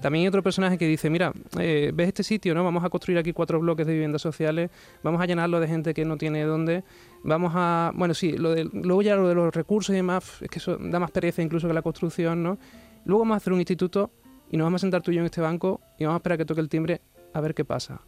También 0.02 0.24
hay 0.24 0.28
otro 0.28 0.42
personaje 0.42 0.76
que 0.76 0.86
dice, 0.86 1.08
mira, 1.08 1.32
eh, 1.58 1.92
¿ves 1.94 2.08
este 2.08 2.24
sitio, 2.24 2.54
no? 2.54 2.62
Vamos 2.62 2.84
a 2.84 2.90
construir 2.90 3.18
aquí 3.18 3.32
cuatro 3.32 3.58
bloques 3.58 3.86
de 3.86 3.94
viviendas 3.94 4.20
sociales, 4.20 4.70
vamos 5.02 5.22
a 5.22 5.26
llenarlo 5.26 5.60
de 5.60 5.68
gente 5.68 5.94
que 5.94 6.04
no 6.04 6.18
tiene 6.18 6.42
dónde, 6.42 6.84
vamos 7.22 7.52
a... 7.54 7.92
Bueno, 7.94 8.14
sí, 8.14 8.32
lo 8.32 8.54
de, 8.54 8.64
luego 8.64 9.02
ya 9.02 9.16
lo 9.16 9.28
de 9.28 9.34
los 9.34 9.54
recursos 9.54 9.92
y 9.92 9.96
demás, 9.96 10.24
es 10.40 10.48
que 10.48 10.58
eso 10.58 10.76
da 10.78 10.98
más 10.98 11.10
pereza 11.10 11.42
incluso 11.42 11.68
que 11.68 11.74
la 11.74 11.82
construcción, 11.82 12.42
¿no? 12.42 12.58
Luego 13.04 13.20
vamos 13.20 13.34
a 13.34 13.36
hacer 13.38 13.52
un 13.52 13.60
instituto 13.60 14.10
y 14.50 14.56
nos 14.56 14.66
vamos 14.66 14.80
a 14.80 14.82
sentar 14.82 15.02
tú 15.02 15.10
y 15.10 15.14
yo 15.14 15.20
en 15.20 15.26
este 15.26 15.40
banco 15.40 15.80
y 15.98 16.04
vamos 16.04 16.16
a 16.16 16.18
esperar 16.18 16.34
a 16.34 16.38
que 16.38 16.44
toque 16.44 16.60
el 16.60 16.68
timbre 16.68 17.00
a 17.32 17.40
ver 17.40 17.54
qué 17.54 17.64
pasa. 17.64 18.00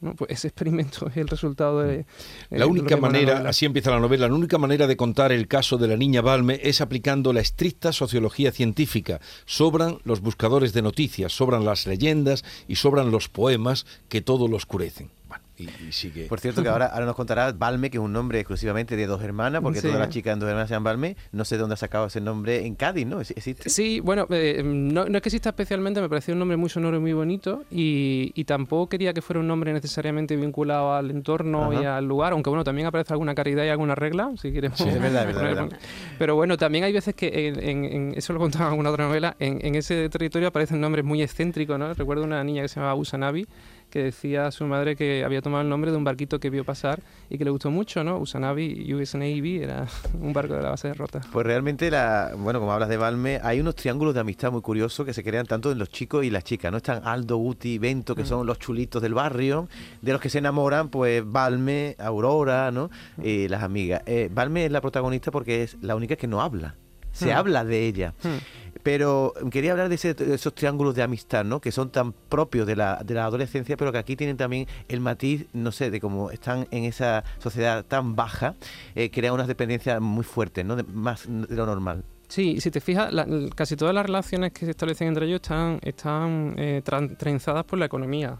¿no? 0.00 0.14
Pues 0.14 0.30
ese 0.30 0.48
experimento 0.48 1.08
es 1.08 1.16
el 1.16 1.28
resultado 1.28 1.80
de... 1.80 2.00
eh, 2.00 2.06
La 2.50 2.58
lo 2.60 2.68
única 2.68 2.94
la 2.96 3.00
manera, 3.00 3.48
así 3.48 3.64
empieza 3.64 3.90
la 3.90 4.00
novela, 4.00 4.28
la 4.28 4.34
única 4.34 4.58
manera 4.58 4.86
de 4.86 4.96
contar 4.96 5.32
el 5.32 5.48
caso 5.48 5.78
de 5.78 5.88
la 5.88 5.96
niña 5.96 6.20
Balme 6.20 6.60
es 6.62 6.80
aplicando 6.80 7.32
la 7.32 7.40
estricta 7.40 7.92
sociología 7.92 8.52
científica. 8.52 9.20
Sobran 9.46 9.98
los 10.04 10.20
buscadores 10.20 10.72
de 10.72 10.82
noticias, 10.82 11.32
sobran 11.32 11.64
las 11.64 11.86
leyendas 11.86 12.44
y 12.68 12.76
sobran 12.76 13.10
los 13.10 13.28
poemas 13.28 13.86
que 14.08 14.20
todo 14.20 14.48
lo 14.48 14.56
oscurecen. 14.56 15.10
Y, 15.56 15.68
y 15.86 15.92
sigue. 15.92 16.26
Por 16.26 16.40
cierto, 16.40 16.62
que 16.64 16.68
ahora, 16.68 16.86
ahora 16.86 17.06
nos 17.06 17.14
contará 17.14 17.52
Balme, 17.52 17.88
que 17.88 17.98
es 17.98 18.02
un 18.02 18.12
nombre 18.12 18.40
exclusivamente 18.40 18.96
de 18.96 19.06
dos 19.06 19.22
hermanas, 19.22 19.62
porque 19.62 19.80
Sí. 19.80 19.86
todas 19.86 20.00
las 20.00 20.08
chicas 20.08 20.32
en 20.32 20.40
dos 20.40 20.48
hermanas 20.48 20.68
se 20.68 20.74
llaman 20.74 20.84
Balme. 20.84 21.16
No 21.30 21.44
sé 21.44 21.54
de 21.54 21.60
dónde 21.60 21.74
ha 21.74 21.76
sacado 21.76 22.06
ese 22.06 22.20
nombre 22.20 22.66
en 22.66 22.74
Cádiz, 22.74 23.06
¿no? 23.06 23.20
¿Ex- 23.20 23.30
¿Existe? 23.30 23.70
Sí, 23.70 24.00
bueno, 24.00 24.26
eh, 24.30 24.62
no, 24.64 25.04
no 25.04 25.16
es 25.18 25.22
que 25.22 25.28
exista 25.28 25.50
especialmente, 25.50 26.00
me 26.00 26.08
pareció 26.08 26.32
un 26.34 26.40
nombre 26.40 26.56
muy 26.56 26.68
sonoro 26.70 26.96
y 26.96 27.00
muy 27.00 27.12
bonito 27.12 27.62
y, 27.70 28.32
y 28.34 28.44
tampoco 28.44 28.88
quería 28.88 29.12
que 29.14 29.22
fuera 29.22 29.38
un 29.40 29.46
nombre 29.46 29.72
necesariamente 29.72 30.34
vinculado 30.36 30.92
al 30.94 31.10
entorno 31.12 31.72
y 31.72 31.76
Ajá. 31.76 31.98
al 31.98 32.04
lugar, 32.06 32.32
aunque 32.32 32.50
bueno, 32.50 32.64
también 32.64 32.88
aparece 32.88 33.12
alguna 33.12 33.34
caridad 33.36 33.64
y 33.64 33.68
alguna 33.68 33.94
regla, 33.94 34.32
si 34.40 34.52
queremos. 34.52 34.78
Sí, 34.78 34.88
es 34.88 35.00
verdad, 35.00 35.28
es 35.28 35.34
verdad, 35.36 35.40
poner- 35.40 35.50
es 35.52 35.56
verdad. 35.70 35.78
Pero 36.18 36.34
bueno, 36.34 36.56
también 36.56 36.82
hay 36.84 36.92
veces 36.92 37.14
que, 37.14 37.48
en, 37.48 37.60
en- 37.62 37.84
en- 37.84 38.14
eso 38.16 38.32
lo 38.32 38.40
contaba 38.40 38.64
en 38.66 38.70
alguna 38.72 38.90
otra 38.90 39.06
novela, 39.06 39.36
en, 39.38 39.64
en 39.64 39.76
ese 39.76 40.08
territorio 40.08 40.48
aparecen 40.48 40.80
nombres 40.80 41.04
muy 41.04 41.22
excéntricos, 41.22 41.78
¿no? 41.78 41.94
Recuerdo 41.94 42.24
una 42.24 42.42
niña 42.42 42.62
que 42.62 42.68
se 42.68 42.76
llamaba 42.80 42.94
Usanavi, 42.96 43.46
que 43.90 44.02
decía 44.02 44.46
a 44.46 44.50
su 44.50 44.64
madre 44.66 44.96
que 44.96 45.24
había 45.24 45.40
tomado 45.40 45.62
el 45.62 45.68
nombre 45.68 45.90
de 45.92 45.96
un 45.96 46.02
barquito 46.04 46.40
que 46.40 46.50
vio 46.50 46.64
pasar 46.64 47.00
y 47.30 47.38
que 47.38 47.44
le 47.44 47.50
gustó 47.50 47.70
mucho, 47.70 48.02
¿no? 48.02 48.18
Usanavi, 48.18 48.92
US 48.94 49.14
Navy, 49.14 49.58
era 49.62 49.86
un 50.20 50.32
barco 50.32 50.54
de 50.54 50.62
la 50.62 50.70
base 50.70 50.88
de 50.88 50.94
Rota. 50.94 51.20
Pues 51.32 51.46
realmente, 51.46 51.90
la, 51.90 52.32
bueno, 52.36 52.58
como 52.58 52.72
hablas 52.72 52.88
de 52.88 52.96
Balme, 52.96 53.38
hay 53.42 53.60
unos 53.60 53.76
triángulos 53.76 54.12
de 54.14 54.20
amistad 54.20 54.50
muy 54.50 54.62
curiosos 54.62 55.06
que 55.06 55.14
se 55.14 55.22
crean 55.22 55.46
tanto 55.46 55.70
en 55.70 55.78
los 55.78 55.90
chicos 55.90 56.24
y 56.24 56.30
las 56.30 56.42
chicas, 56.44 56.70
¿no? 56.72 56.78
Están 56.78 57.02
Aldo, 57.06 57.36
Guti, 57.36 57.78
Bento, 57.78 58.14
que 58.16 58.24
son 58.24 58.46
los 58.46 58.58
chulitos 58.58 59.00
del 59.00 59.14
barrio, 59.14 59.68
de 60.02 60.12
los 60.12 60.20
que 60.20 60.28
se 60.28 60.38
enamoran, 60.38 60.88
pues 60.88 61.22
Balme, 61.24 61.94
Aurora, 61.98 62.70
¿no? 62.72 62.90
Y 63.22 63.48
las 63.48 63.62
amigas. 63.62 64.02
Eh, 64.06 64.28
Balme 64.32 64.64
es 64.66 64.72
la 64.72 64.80
protagonista 64.80 65.30
porque 65.30 65.62
es 65.62 65.76
la 65.80 65.94
única 65.94 66.16
que 66.16 66.26
no 66.26 66.40
habla. 66.42 66.74
Se 67.12 67.32
Hmm. 67.32 67.36
habla 67.38 67.64
de 67.64 67.86
ella. 67.86 68.12
Hmm. 68.24 68.63
Pero 68.84 69.32
quería 69.50 69.72
hablar 69.72 69.88
de, 69.88 69.96
ese- 69.96 70.14
de 70.14 70.34
esos 70.34 70.54
triángulos 70.54 70.94
de 70.94 71.02
amistad, 71.02 71.42
¿no? 71.44 71.58
Que 71.60 71.72
son 71.72 71.90
tan 71.90 72.12
propios 72.12 72.66
de 72.66 72.76
la, 72.76 73.02
de 73.02 73.14
la 73.14 73.24
adolescencia, 73.24 73.76
pero 73.76 73.90
que 73.90 73.98
aquí 73.98 74.14
tienen 74.14 74.36
también 74.36 74.66
el 74.88 75.00
matiz, 75.00 75.46
no 75.54 75.72
sé, 75.72 75.90
de 75.90 76.00
cómo 76.00 76.30
están 76.30 76.68
en 76.70 76.84
esa 76.84 77.24
sociedad 77.38 77.84
tan 77.84 78.14
baja, 78.14 78.54
eh, 78.94 79.10
crea 79.10 79.32
unas 79.32 79.48
dependencias 79.48 80.00
muy 80.02 80.22
fuertes, 80.22 80.64
¿no? 80.66 80.76
De- 80.76 80.82
más 80.84 81.24
de 81.26 81.56
lo 81.56 81.64
normal. 81.66 82.04
Sí, 82.28 82.60
si 82.60 82.70
te 82.70 82.80
fijas, 82.80 83.12
la- 83.12 83.26
casi 83.54 83.74
todas 83.74 83.94
las 83.94 84.04
relaciones 84.04 84.52
que 84.52 84.66
se 84.66 84.72
establecen 84.72 85.08
entre 85.08 85.26
ellos 85.26 85.36
están, 85.42 85.78
están 85.82 86.54
eh, 86.58 86.82
trenzadas 87.18 87.64
por 87.64 87.78
la 87.78 87.86
economía. 87.86 88.36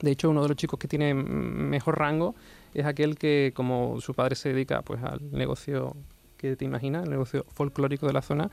De 0.00 0.10
hecho, 0.10 0.30
uno 0.30 0.42
de 0.42 0.48
los 0.48 0.56
chicos 0.56 0.78
que 0.80 0.88
tiene 0.88 1.14
mejor 1.14 1.98
rango 1.98 2.34
es 2.74 2.84
aquel 2.86 3.16
que, 3.16 3.52
como 3.54 4.00
su 4.00 4.14
padre 4.14 4.34
se 4.36 4.48
dedica 4.52 4.82
pues 4.82 5.02
al 5.02 5.20
negocio 5.30 5.94
que 6.36 6.54
te 6.54 6.64
imaginas, 6.64 7.02
el 7.04 7.10
negocio 7.10 7.44
folclórico 7.52 8.06
de 8.06 8.12
la 8.12 8.22
zona, 8.22 8.48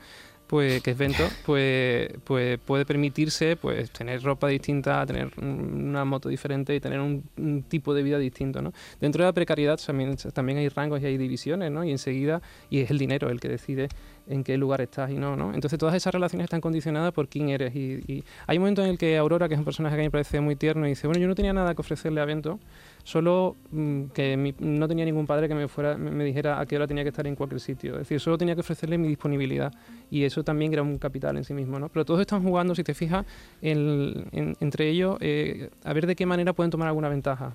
pues 0.46 0.82
que 0.82 0.92
es 0.92 0.98
Vento, 0.98 1.24
pues, 1.44 2.08
pues 2.24 2.58
puede 2.58 2.84
permitirse 2.84 3.56
pues 3.56 3.90
tener 3.90 4.22
ropa 4.22 4.48
distinta, 4.48 5.04
tener 5.04 5.30
una 5.38 6.04
moto 6.04 6.28
diferente 6.28 6.74
y 6.74 6.80
tener 6.80 7.00
un, 7.00 7.24
tipo 7.68 7.94
de 7.94 8.02
vida 8.02 8.18
distinto, 8.18 8.62
¿no? 8.62 8.72
Dentro 9.00 9.24
de 9.24 9.28
la 9.28 9.32
precariedad 9.32 9.78
también, 9.84 10.16
también 10.32 10.58
hay 10.58 10.68
rangos 10.68 11.00
y 11.02 11.06
hay 11.06 11.16
divisiones, 11.16 11.70
¿no? 11.70 11.84
Y 11.84 11.90
enseguida, 11.90 12.42
y 12.70 12.80
es 12.80 12.90
el 12.90 12.98
dinero 12.98 13.28
el 13.30 13.40
que 13.40 13.48
decide 13.48 13.88
en 14.28 14.42
qué 14.44 14.56
lugar 14.56 14.80
estás 14.80 15.10
y 15.10 15.14
no, 15.14 15.36
¿no? 15.36 15.54
Entonces 15.54 15.78
todas 15.78 15.94
esas 15.94 16.12
relaciones 16.12 16.44
están 16.44 16.60
condicionadas 16.60 17.12
por 17.12 17.28
quién 17.28 17.48
eres 17.48 17.74
y 17.74 18.24
hay 18.46 18.56
un 18.56 18.62
momento 18.62 18.82
en 18.82 18.90
el 18.90 18.98
que 18.98 19.16
Aurora, 19.16 19.48
que 19.48 19.54
es 19.54 19.58
un 19.58 19.64
personaje 19.64 19.96
que 19.96 20.00
a 20.00 20.02
mí 20.02 20.08
me 20.08 20.12
parece 20.12 20.40
muy 20.40 20.56
tierno, 20.56 20.86
y 20.86 20.90
dice, 20.90 21.06
bueno, 21.06 21.20
yo 21.20 21.28
no 21.28 21.34
tenía 21.34 21.52
nada 21.52 21.74
que 21.74 21.80
ofrecerle 21.80 22.20
a 22.20 22.24
Vento, 22.24 22.58
solo 23.06 23.54
mm, 23.70 24.06
que 24.06 24.52
no 24.58 24.88
tenía 24.88 25.04
ningún 25.04 25.28
padre 25.28 25.46
que 25.46 25.54
me 25.54 25.68
fuera 25.68 25.96
me, 25.96 26.24
dijera 26.24 26.58
a 26.58 26.66
qué 26.66 26.74
hora 26.74 26.88
tenía 26.88 27.04
que 27.04 27.10
estar 27.10 27.24
en 27.24 27.36
cualquier 27.36 27.60
sitio. 27.60 27.92
Es 27.92 27.98
decir, 28.00 28.18
solo 28.18 28.36
tenía 28.36 28.56
que 28.56 28.62
ofrecerle 28.62 28.98
mi 28.98 29.06
disponibilidad 29.06 29.72
y 30.10 30.24
eso 30.24 30.42
también 30.42 30.72
era 30.72 30.82
un 30.82 30.98
capital 30.98 31.36
en 31.36 31.44
sí 31.44 31.54
mismo, 31.54 31.78
¿no? 31.78 31.88
Pero 31.88 32.04
todos 32.04 32.20
están 32.20 32.42
jugando, 32.42 32.74
si 32.74 32.82
te 32.82 32.94
fijas, 32.94 33.24
en- 33.62 34.26
en- 34.32 34.56
entre 34.58 34.88
ellos 34.88 35.18
eh, 35.20 35.70
a 35.84 35.92
ver 35.92 36.06
de 36.08 36.16
qué 36.16 36.26
manera 36.26 36.52
pueden 36.52 36.72
tomar 36.72 36.88
alguna 36.88 37.08
ventaja. 37.08 37.54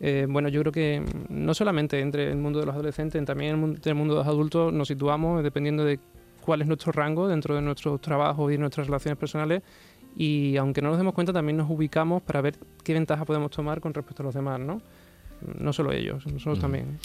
Eh, 0.00 0.26
bueno, 0.26 0.48
yo 0.48 0.60
creo 0.62 0.72
que 0.72 1.00
mm, 1.02 1.44
no 1.44 1.52
solamente 1.52 2.00
entre 2.00 2.30
el 2.30 2.36
mundo 2.38 2.58
de 2.60 2.64
los 2.66 2.74
adolescentes, 2.74 3.22
también 3.26 3.62
entre 3.62 3.90
el 3.90 3.94
mundo 3.94 4.14
de 4.14 4.20
los 4.20 4.26
adultos 4.26 4.72
nos 4.72 4.88
situamos 4.88 5.42
dependiendo 5.42 5.84
de 5.84 6.00
cuál 6.40 6.62
es 6.62 6.66
nuestro 6.66 6.92
rango 6.92 7.28
dentro 7.28 7.54
de 7.54 7.60
nuestros 7.60 8.00
trabajos 8.00 8.50
y 8.50 8.56
nuestras 8.56 8.86
relaciones 8.86 9.18
personales 9.18 9.60
y 10.16 10.56
aunque 10.56 10.82
no 10.82 10.88
nos 10.88 10.98
demos 10.98 11.14
cuenta 11.14 11.32
también 11.32 11.56
nos 11.56 11.70
ubicamos 11.70 12.22
para 12.22 12.40
ver 12.40 12.56
qué 12.82 12.92
ventaja 12.94 13.24
podemos 13.24 13.50
tomar 13.50 13.80
con 13.80 13.94
respecto 13.94 14.22
a 14.22 14.26
los 14.26 14.34
demás, 14.34 14.58
¿no? 14.60 14.80
No 15.58 15.72
solo 15.72 15.92
ellos, 15.92 16.26
nosotros 16.26 16.58
Mm. 16.58 16.60
también. 16.60 16.98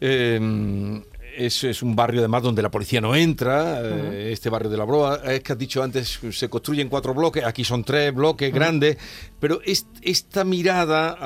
Eh, 0.00 1.02
es, 1.38 1.64
es 1.64 1.82
un 1.82 1.94
barrio 1.94 2.20
además 2.20 2.42
donde 2.42 2.62
la 2.62 2.70
policía 2.70 3.00
no 3.00 3.14
entra, 3.14 3.80
eh, 3.82 4.30
este 4.32 4.48
barrio 4.48 4.70
de 4.70 4.76
la 4.78 4.84
Broa. 4.84 5.20
Es 5.24 5.40
que 5.42 5.52
has 5.52 5.58
dicho 5.58 5.82
antes, 5.82 6.18
se 6.30 6.48
construyen 6.48 6.88
cuatro 6.88 7.12
bloques, 7.14 7.44
aquí 7.44 7.62
son 7.62 7.84
tres 7.84 8.14
bloques 8.14 8.52
grandes, 8.52 8.96
pero 9.38 9.60
est- 9.64 9.86
esta 10.02 10.44
mirada 10.44 11.16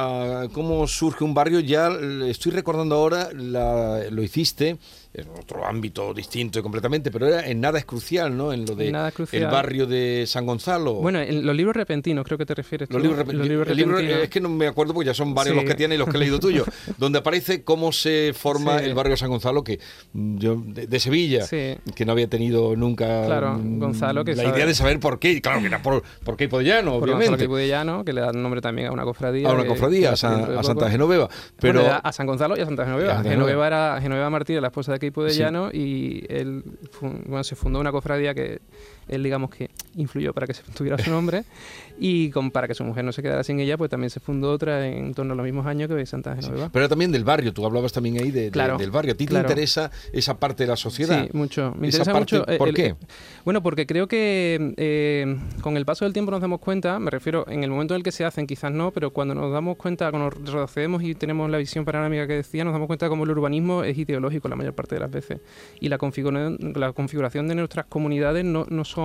a 0.45 0.49
cómo 0.49 0.87
surge 0.89 1.23
un 1.25 1.33
barrio, 1.35 1.61
ya 1.61 1.89
estoy 2.27 2.53
recordando 2.53 2.97
ahora, 2.97 3.29
la- 3.33 4.03
lo 4.11 4.23
hiciste 4.23 4.79
es 5.13 5.27
otro 5.27 5.67
ámbito 5.67 6.15
distinto 6.15 6.63
completamente, 6.63 7.11
pero 7.11 7.27
era 7.27 7.47
en 7.49 7.61
nada 7.61 7.79
es 7.81 7.85
crucial, 7.85 8.37
¿no? 8.37 8.53
En 8.53 8.65
lo 8.65 8.77
de 8.77 8.87
En 8.87 8.93
Nada 8.93 9.13
el 9.33 9.47
barrio 9.47 9.87
de 9.87 10.25
San 10.27 10.47
Gonzalo. 10.47 10.95
Bueno, 10.95 11.19
en 11.21 11.45
los 11.45 11.57
libros 11.57 11.75
repentinos 11.75 12.25
creo 12.25 12.39
que 12.39 12.47
te 12.47 12.55
refieres. 12.55 12.89
tú, 12.89 12.95
Los 12.99 13.03
libros, 13.03 13.27
Los 13.35 13.49
libros 13.49 13.69
el 13.69 13.77
libro- 13.77 13.97
repentinos. 13.97 14.23
es 14.25 14.31
que 14.31 14.41
no 14.41 14.49
me 14.49 14.69
acuerdo 14.69 14.95
porque 14.95 15.07
ya 15.09 15.15
son 15.15 15.35
varios 15.35 15.55
Sí. 15.57 15.61
los 15.63 15.69
que 15.69 15.77
tiene 15.77 15.97
y 15.97 15.99
los 15.99 16.09
que 16.09 16.17
he 16.17 16.21
leído 16.21 16.39
tuyo, 16.41 16.65
donde 16.97 17.19
aparece 17.19 17.65
cómo 17.65 17.91
se 17.93 18.33
forma 18.37 18.79
Sí. 18.79 18.85
el 18.85 18.95
barrio 18.95 19.13
de 19.13 19.17
San 19.17 19.31
Gonzalo, 19.31 19.65
que 19.65 19.81
yo 20.15 20.63
de, 20.65 20.87
de 20.87 21.01
Sevilla, 21.01 21.43
Sí. 21.43 21.77
que 21.95 22.05
no 22.05 22.13
había 22.13 22.29
tenido 22.29 22.77
nunca 22.77 23.27
Claro, 23.27 23.55
mm, 23.59 23.79
Gonzalo, 23.81 24.25
que 24.25 24.37
la 24.37 24.45
sabe- 24.45 24.57
idea 24.57 24.67
de 24.67 24.75
saber 24.75 25.01
por 25.01 25.19
qué, 25.19 25.41
claro 25.43 25.61
que 25.61 25.67
era 25.67 25.83
por, 25.83 26.03
por 26.25 26.37
qué 26.37 26.49
Podellano, 26.49 26.93
Por 26.93 27.01
Gonzalo 27.01 27.17
obviamente, 27.19 27.45
Quipudellano, 27.45 28.05
que 28.05 28.13
le 28.13 28.21
da 28.21 28.33
nombre 28.33 28.61
también 28.61 28.89
a 28.89 28.93
una 28.93 29.03
cofradía. 29.05 29.49
a 29.49 29.53
una 29.55 29.67
cofradía, 29.67 30.09
que 30.11 30.15
a, 30.15 30.17
San-. 30.17 30.63
Santa 30.65 30.89
Genoveva, 30.89 31.29
pero 31.61 31.81
Bueno, 31.83 32.01
a 32.03 32.13
San 32.13 32.27
Gonzalo 32.29 32.57
y 32.57 32.61
a 32.61 32.65
Santa 32.67 32.85
Genoveva. 32.85 33.09
Y 33.09 33.11
a 33.11 33.15
Santa 33.17 33.31
Genoveva 33.31 33.67
era 33.67 33.99
Genoveva 34.01 34.31
Martínez, 34.31 34.63
la 34.63 34.69
esposa 34.69 34.93
de 34.93 35.00
Queipo 35.01 35.25
de. 35.25 35.33
Llano, 35.33 35.71
y 35.73 36.25
él 36.29 36.63
bueno, 37.01 37.43
se 37.43 37.57
fundó 37.57 37.81
una 37.81 37.91
cofradía 37.91 38.35
que 38.35 38.61
él, 39.11 39.23
digamos, 39.23 39.51
que 39.51 39.71
influyó 39.97 40.33
para 40.33 40.47
que 40.47 40.55
se 40.55 40.63
tuviera 40.75 40.97
su 40.99 41.11
nombre, 41.11 41.45
y 41.99 42.31
con, 42.31 42.51
para 42.51 42.67
que 42.69 42.75
su 42.75 42.85
mujer 42.85 43.05
no 43.05 43.13
se 43.13 43.23
quedara 43.23 43.45
sin 43.45 43.61
ella, 43.61 43.77
pues 43.77 43.91
también 43.91 44.09
se 44.11 44.21
fundó 44.21 44.51
otra 44.53 44.87
en 44.87 45.13
torno 45.15 45.35
a 45.35 45.37
los 45.37 45.45
mismos 45.45 45.67
años 45.67 45.89
que 45.89 46.07
Santa 46.07 46.35
Genoveva. 46.35 46.71
pero 46.73 46.85
era 46.85 46.89
también 46.89 47.13
del 47.13 47.25
barrio, 47.25 47.53
tú 47.53 47.67
hablabas 47.67 47.93
también 47.93 48.17
ahí 48.19 48.31
de, 48.31 48.43
de- 48.45 48.51
Claro, 48.51 48.79
del 48.79 48.91
barrio, 48.91 49.13
¿a 49.13 49.17
ti 49.17 49.27
claro. 49.27 49.47
te 49.49 49.53
interesa 49.53 49.91
esa 50.13 50.39
parte 50.39 50.63
de 50.65 50.69
la 50.69 50.77
sociedad? 50.77 51.25
Sí, 51.25 51.31
mucho. 51.37 51.75
Me 51.79 51.89
Esa 51.89 51.99
interesa 51.99 52.13
parte, 52.13 52.39
mucho. 52.39 52.51
eh, 52.51 52.57
¿por 52.59 52.69
el- 52.69 52.75
qué? 52.75 52.87
el- 52.87 52.97
bueno, 53.45 53.63
porque 53.63 53.87
creo 53.87 54.07
que 54.09 54.75
eh, 54.77 55.37
con 55.61 55.77
el 55.77 55.85
paso 55.85 56.05
del 56.05 56.13
tiempo 56.13 56.31
nos 56.31 56.41
damos 56.41 56.61
cuenta, 56.61 56.99
me 56.99 57.11
refiero 57.11 57.45
en 57.49 57.65
el 57.65 57.71
momento 57.71 57.95
en 57.95 57.99
el 57.99 58.03
que 58.03 58.13
se 58.13 58.25
hacen, 58.25 58.47
quizás 58.47 58.73
no, 58.73 58.91
pero 58.93 59.11
cuando 59.11 59.35
nos 59.35 59.53
damos 59.53 59.77
cuenta, 59.77 60.11
cuando 60.11 60.31
nos 60.31 60.39
retrocedemos 60.39 61.03
y 61.03 61.15
tenemos 61.15 61.51
la 61.51 61.59
visión 61.59 61.85
panorámica 61.85 62.27
que 62.27 62.35
decía, 62.35 62.65
nos 62.65 62.73
damos 62.73 62.87
cuenta 62.87 63.07
de 63.07 63.11
cómo 63.11 63.25
el 63.25 63.31
urbanismo 63.31 63.83
es 63.85 63.97
ideológico 63.99 64.49
la 64.49 64.57
mayor 64.57 64.75
parte 64.75 64.95
de 64.95 65.01
las 65.01 65.11
veces. 65.11 65.41
Y 65.81 65.89
la 65.89 65.99
configuración, 65.99 66.59
la 66.77 66.93
configuración 66.93 67.49
de 67.49 67.55
nuestras 67.57 67.87
comunidades 67.87 68.45
no, 68.45 68.67
no, 68.69 68.85
son, 68.85 69.00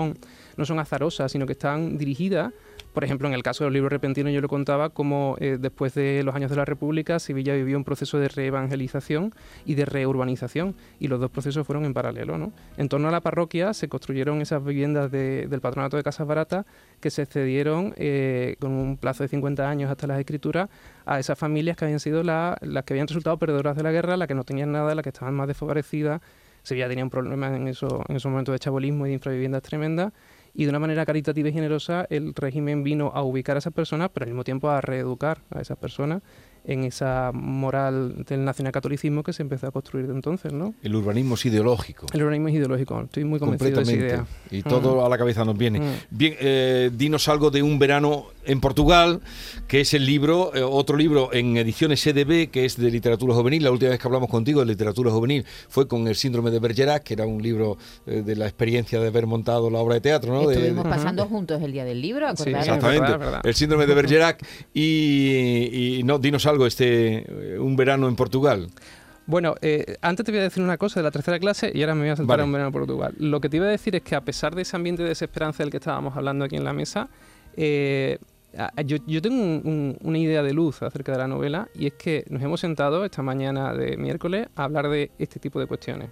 no 0.58 0.66
son 0.66 0.80
azarosas, 0.80 1.32
sino 1.32 1.46
que 1.46 1.54
están 1.54 1.98
dirigidas. 1.98 2.52
Por 2.94 3.04
ejemplo, 3.04 3.28
en 3.28 3.34
el 3.34 3.44
caso 3.44 3.66
del 3.66 3.74
libro 3.74 3.90
repentino 3.90 4.30
yo 4.30 4.40
lo 4.40 4.48
contaba 4.48 4.90
como 4.90 5.36
eh, 5.42 5.58
después 5.60 5.94
de 5.96 6.24
los 6.24 6.34
años 6.34 6.50
de 6.50 6.56
la 6.56 6.64
República, 6.64 7.20
Sevilla 7.20 7.54
vivió 7.54 7.76
un 7.78 7.84
proceso 7.84 8.18
de 8.20 8.30
reevangelización 8.30 9.34
y 9.66 9.76
de 9.76 9.84
reurbanización 9.84 10.76
y 10.98 11.10
los 11.10 11.20
dos 11.20 11.30
procesos 11.30 11.68
fueron 11.68 11.84
en 11.84 11.94
paralelo. 11.94 12.38
¿no? 12.38 12.54
En 12.78 12.88
torno 12.88 13.10
a 13.10 13.12
la 13.12 13.20
parroquia 13.20 13.74
se 13.74 13.90
construyeron 13.90 14.42
esas 14.42 14.64
viviendas 14.64 15.12
de- 15.12 15.48
del 15.50 15.60
patronato 15.60 15.98
de 15.98 16.04
Casas 16.04 16.26
Baratas 16.26 16.66
que 17.02 17.10
se 17.10 17.26
cedieron 17.26 17.94
eh, 17.98 18.56
con 18.62 18.72
un 18.72 18.96
plazo 18.96 19.24
de 19.24 19.28
50 19.30 19.70
años 19.70 19.92
hasta 19.92 20.08
las 20.08 20.18
escrituras 20.20 20.70
a 21.06 21.20
esas 21.20 21.38
familias 21.38 21.76
que 21.76 21.84
habían 21.84 22.00
sido 22.00 22.24
la- 22.24 22.58
las 22.62 22.86
que 22.86 22.94
habían 22.94 23.08
resultado 23.08 23.38
perdedoras 23.38 23.76
de 23.76 23.84
la 23.84 23.92
guerra, 23.92 24.16
las 24.16 24.30
que 24.30 24.36
no 24.36 24.46
tenían 24.46 24.72
nada, 24.72 24.96
las 24.96 25.04
que 25.04 25.10
estaban 25.10 25.34
más 25.34 25.48
desfavorecidas. 25.50 26.22
Sevilla 26.65 26.89
tenía 26.89 27.04
un 27.04 27.10
problema 27.10 27.56
en, 27.56 27.67
eso, 27.67 28.04
en 28.08 28.15
esos 28.15 28.30
momentos 28.30 28.54
de 28.54 28.60
chabolismo 28.60 29.06
y 29.06 29.10
de 29.10 29.15
infraviviendas 29.15 29.62
tremendas 29.62 30.12
y 30.54 30.63
de 30.63 30.69
una 30.69 30.80
manera 30.80 31.06
caritativa 31.06 31.49
y 31.49 31.54
generosa 31.54 32.08
el 32.10 32.34
régimen 32.34 32.84
vino 32.84 33.12
a 33.13 33.21
ubicar 33.23 33.56
a 33.56 33.60
esas 33.60 33.73
personas, 33.73 34.10
pero 34.13 34.23
al 34.23 34.32
mismo 34.32 34.43
tiempo 34.43 34.69
a 34.69 34.82
reeducar 34.82 35.41
a 35.51 35.62
esas 35.62 35.78
personas 35.78 36.23
en 36.67 36.84
esa 36.84 37.32
moral 37.34 38.25
del 38.28 38.43
nacionalcatolicismo 38.43 39.21
que 39.23 39.34
se 39.34 39.43
empezó 39.43 39.67
a 39.67 39.71
construir 39.71 40.08
de 40.08 40.13
entonces, 40.13 40.51
¿no? 40.51 40.73
El 40.82 40.95
urbanismo 40.95 41.36
es 41.36 41.45
ideológico. 41.45 42.08
El 42.13 42.23
urbanismo 42.23 42.47
es 42.47 42.56
ideológico, 42.56 43.01
estoy 43.01 43.23
muy 43.23 43.39
convencido 43.39 43.75
de 43.78 43.82
esa 43.84 43.91
idea. 43.93 44.25
Y 44.51 44.62
todo 44.63 45.06
a 45.06 45.10
la 45.10 45.17
cabeza 45.17 45.45
nos 45.45 45.58
viene. 45.58 45.80
Mm. 45.80 45.84
Bien, 46.10 46.36
eh, 46.39 46.89
dinos 46.93 47.28
algo 47.28 47.51
de 47.51 47.62
un 47.62 47.78
verano 47.78 48.25
en 48.45 48.60
Portugal, 48.62 49.21
que 49.67 49.82
es 49.82 49.93
el 49.93 50.06
libro, 50.06 50.56
eh, 50.56 50.62
otro 50.63 50.97
libro 50.97 51.32
en 51.34 51.58
ediciones 51.58 52.06
EDB, 52.06 52.49
que 52.49 52.65
es 52.65 52.78
de 52.78 52.89
literatura 52.89 53.34
juvenil. 53.36 53.63
La 53.63 53.71
última 53.71 53.91
vez 53.91 53.99
que 53.99 54.08
hablamos 54.08 54.30
contigo 54.30 54.60
de 54.62 54.65
literatura 54.67 55.12
juvenil 55.12 55.45
fue 55.69 55.88
con 55.88 56.08
El 56.08 56.15
síndrome 56.15 56.51
de 56.51 56.60
Bergerac, 56.60 57.04
que 57.04 57.13
era 57.13 57.25
un 57.25 57.41
libro 57.41 57.78
eh, 58.08 58.23
de 58.25 58.36
la 58.36 58.45
experiencia 58.45 58.99
de 58.99 59.08
haber 59.08 59.28
montado 59.28 59.69
la 59.69 59.80
obra 59.80 59.95
de 59.95 60.01
teatro, 60.01 60.34
¿no? 60.34 60.47
De- 60.47 60.56
Estuvimos 60.56 60.84
de- 60.86 60.89
pasando 60.89 61.25
juntos 61.28 61.62
el 61.62 61.71
día 61.71 61.86
del 61.86 62.01
libro, 62.01 62.28
Sí. 62.36 62.49
Exactamente, 62.49 63.01
verdad, 63.01 63.19
verdad. 63.19 63.41
el 63.43 63.54
síndrome 63.56 63.86
de 63.86 63.93
Bergerac. 63.93 64.45
Y, 64.73 65.97
y 65.99 66.04
no, 66.04 66.19
dinos 66.19 66.45
algo, 66.45 66.55
este, 66.65 67.26
eh, 67.56 67.60
un 67.60 67.76
verano 67.76 68.08
en 68.08 68.15
Portugal. 68.15 68.68
Bueno, 69.28 69.56
eh, 69.62 69.96
antes 70.02 70.24
te 70.24 70.32
voy 70.32 70.39
a 70.39 70.44
decir 70.44 70.62
una 70.62 70.78
cosa 70.78 71.00
de 71.00 71.04
la 71.04 71.10
tercera 71.12 71.39
clase 71.39 71.72
y 71.74 71.82
ahora 71.82 71.96
me 71.96 72.02
voy 72.02 72.10
a 72.10 72.15
saltar 72.15 72.38
Vale. 72.38 72.44
a 72.44 72.46
un 72.46 72.52
verano 72.52 72.68
en 72.68 72.74
Portugal. 72.74 73.15
Lo 73.18 73.41
que 73.41 73.50
te 73.50 73.58
iba 73.58 73.65
a 73.65 73.70
decir 73.70 73.96
es 73.96 74.04
que 74.04 74.13
a 74.15 74.22
pesar 74.22 74.54
de 74.54 74.62
ese 74.62 74.76
ambiente 74.76 75.02
de 75.02 75.10
desesperanza 75.10 75.63
del 75.63 75.72
que 75.72 75.78
estábamos 75.78 76.15
hablando 76.15 76.46
aquí 76.46 76.56
en 76.56 76.63
la 76.63 76.74
mesa, 76.74 77.10
eh, 77.58 78.20
yo, 78.86 78.98
yo 79.08 79.22
tengo 79.22 79.41
un- 79.44 79.62
un- 79.65 79.98
una 80.02 80.18
idea 80.18 80.44
de 80.44 80.54
luz 80.54 80.82
acerca 80.84 81.12
de 81.12 81.18
la 81.18 81.28
novela 81.28 81.68
y 81.74 81.88
es 81.88 81.94
que 81.94 82.24
nos 82.30 82.41
hemos 82.44 82.60
sentado 82.62 83.04
esta 83.04 83.22
mañana 83.24 83.74
de 83.74 83.98
miércoles 83.98 84.48
a 84.56 84.63
hablar 84.65 84.88
de 84.89 85.10
este 85.20 85.39
tipo 85.39 85.60
de 85.60 85.65
cuestiones 85.65 86.10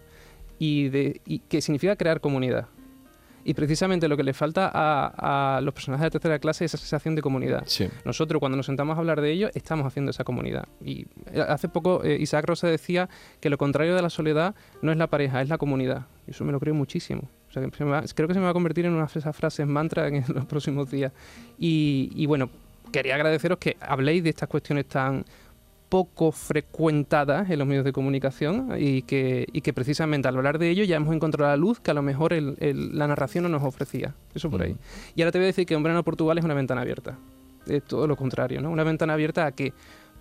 y 0.60 0.90
de 0.90 1.22
y 1.26 1.40
que 1.40 1.62
significa 1.62 1.96
crear 1.96 2.20
comunidad. 2.20 2.68
Y 3.46 3.54
precisamente 3.54 4.08
lo 4.08 4.16
que 4.16 4.24
le 4.24 4.34
falta 4.34 4.72
a, 4.74 5.58
a 5.58 5.62
los 5.62 5.74
personajes 5.74 6.06
de 6.06 6.12
tercera 6.12 6.40
clase 6.40 6.66
es 6.66 6.74
esa 6.74 6.82
sensación 6.82 7.14
de 7.16 7.22
comunidad. 7.22 7.64
Sí. 7.66 7.90
Nosotros 8.06 8.40
cuando 8.40 8.56
nos 8.56 8.66
sentamos 8.66 8.96
a 8.96 9.00
hablar 9.00 9.20
de 9.20 9.32
ello 9.32 9.50
estamos 9.54 9.86
haciendo 9.86 10.12
esa 10.12 10.24
comunidad. 10.24 10.66
Y 10.82 11.08
eh, 11.32 11.44
hace 11.48 11.68
poco 11.68 12.04
eh, 12.04 12.18
Isaac 12.20 12.46
Rosa 12.46 12.68
decía 12.68 13.10
que 13.42 13.50
lo 13.50 13.58
contrario 13.58 13.96
de 13.96 14.02
la 14.02 14.10
soledad 14.10 14.56
no 14.82 14.92
es 14.92 14.98
la 14.98 15.08
pareja, 15.08 15.42
es 15.42 15.50
la 15.50 15.58
comunidad. 15.58 16.06
Y 16.28 16.32
eso 16.32 16.46
me 16.46 16.52
lo 16.54 16.60
creo 16.60 16.74
muchísimo. 16.74 17.30
O 17.50 17.52
sea, 17.52 17.62
que 17.70 17.84
va- 17.84 18.04
creo 18.16 18.28
que 18.28 18.34
se 18.34 18.40
me 18.40 18.46
va 18.46 18.52
a 18.52 18.54
convertir 18.54 18.86
en 18.86 18.94
una 18.94 19.06
de 19.08 19.20
esas 19.20 19.36
frases 19.36 19.68
mantra 19.68 20.08
en 20.08 20.24
los 20.34 20.46
próximos 20.46 20.90
días. 20.90 21.12
Y, 21.60 22.12
y 22.16 22.26
bueno, 22.26 22.50
quería 22.92 23.16
agradeceros 23.16 23.58
que 23.58 23.76
habléis 23.82 24.24
de 24.24 24.30
estas 24.30 24.48
cuestiones 24.48 24.86
tan 24.88 25.26
poco 25.94 26.32
frecuentadas 26.32 27.52
en 27.52 27.60
los 27.60 27.68
medios 27.68 27.86
de 27.86 27.94
comunicación 27.94 28.70
y 28.80 29.04
que, 29.04 29.46
y 29.54 29.62
que 29.62 29.74
precisamente 29.74 30.28
al 30.28 30.36
hablar 30.36 30.58
de 30.58 30.72
ello 30.72 30.84
ya 30.86 30.96
hemos 30.96 31.14
encontrado 31.14 31.52
la 31.52 31.56
luz 31.56 31.80
que 31.80 31.92
a 31.92 31.94
lo 31.94 32.02
mejor 32.02 32.34
el- 32.34 32.56
el- 32.60 32.98
la 32.98 33.06
narración 33.08 33.44
no 33.44 33.50
nos 33.50 33.62
ofrecía. 33.62 34.16
Eso 34.34 34.50
por 34.50 34.64
ahí. 34.64 34.76
Y 35.16 35.22
ahora 35.22 35.32
te 35.32 35.38
voy 35.38 35.44
a 35.44 35.48
decir 35.54 35.68
que 35.68 35.76
en 35.76 36.04
Portugal 36.04 36.40
es 36.40 36.44
una 36.44 36.56
ventana 36.56 36.82
abierta. 36.82 37.20
Es 37.68 37.84
todo 37.84 38.08
lo 38.08 38.16
contrario, 38.16 38.60
¿no? 38.60 38.72
Una 38.72 38.84
ventana 38.84 39.14
abierta 39.14 39.46
a 39.46 39.52
que 39.52 39.72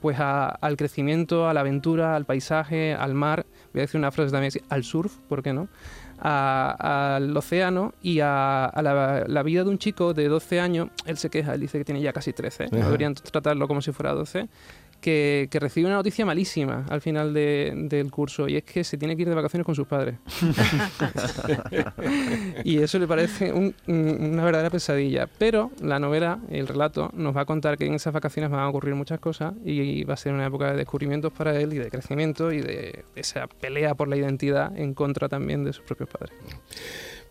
pues 0.02 0.18
a- 0.20 0.48
al 0.50 0.76
crecimiento, 0.76 1.48
a 1.48 1.54
la 1.54 1.61
aventura, 1.61 2.16
al 2.16 2.26
paisaje, 2.26 2.92
al 2.92 3.14
mar, 3.14 3.46
voy 3.72 3.80
a 3.80 3.85
decir 3.85 3.98
una 3.98 4.11
frase 4.11 4.30
también 4.30 4.52
al 4.68 4.85
surf, 4.85 5.16
¿por 5.26 5.42
qué 5.42 5.54
no? 5.54 5.68
Al 6.18 7.37
océano 7.37 7.94
y 8.02 8.20
a, 8.20 8.64
a 8.66 8.82
la, 8.82 9.24
la 9.26 9.42
vida 9.42 9.64
de 9.64 9.70
un 9.70 9.78
chico 9.78 10.12
de 10.14 10.28
12 10.28 10.61
años, 10.61 10.88
él 11.06 11.16
se 11.16 11.30
queja, 11.30 11.54
él 11.54 11.61
dice 11.61 11.78
que 11.78 11.85
tiene 11.85 12.00
ya 12.00 12.12
casi 12.12 12.32
13, 12.32 12.64
Ajá. 12.64 12.76
deberían 12.76 13.14
tratarlo 13.14 13.66
como 13.68 13.80
si 13.80 13.92
fuera 13.92 14.12
12, 14.12 14.48
que, 15.02 15.48
que 15.50 15.60
recibe 15.60 15.86
una 15.88 15.96
noticia 15.96 16.24
malísima 16.24 16.86
al 16.88 17.02
final 17.02 17.34
de- 17.34 17.74
del 17.76 18.10
curso 18.10 18.48
y 18.48 18.56
es 18.56 18.64
que 18.64 18.84
se 18.84 18.96
tiene 18.96 19.16
que 19.16 19.22
ir 19.22 19.28
de 19.28 19.34
vacaciones 19.34 19.66
con 19.66 19.74
sus 19.74 19.86
padres. 19.86 20.14
y 22.64 22.78
eso 22.78 22.98
le 22.98 23.06
parece 23.06 23.52
un- 23.52 23.74
un- 23.86 24.30
una 24.32 24.44
verdadera 24.44 24.70
pesadilla. 24.70 25.28
Pero 25.38 25.70
la 25.82 25.98
novela, 25.98 26.38
el 26.50 26.66
relato, 26.68 27.10
nos 27.14 27.36
va 27.36 27.42
a 27.42 27.44
contar 27.44 27.76
que 27.76 27.86
en 27.86 27.94
esas 27.94 28.12
vacaciones 28.12 28.50
van 28.50 28.60
a 28.60 28.68
ocurrir 28.68 28.94
muchas 28.94 29.20
cosas 29.20 29.54
y 29.64 30.04
va 30.04 30.14
a 30.14 30.16
ser 30.16 30.32
una 30.32 30.46
época 30.46 30.70
de 30.70 30.76
descubrimientos 30.78 31.32
para 31.32 31.58
él 31.58 31.72
y 31.74 31.78
de 31.78 31.90
crecimiento 31.90 32.52
y 32.52 32.60
de 32.60 33.04
esa 33.14 33.46
pelea 33.46 33.94
por 33.94 34.08
la 34.08 34.16
identidad 34.16 34.76
en 34.78 34.94
contra 34.94 35.28
también 35.28 35.64
de 35.64 35.72
sus 35.72 35.84
propios 35.84 36.08
padres. 36.08 36.34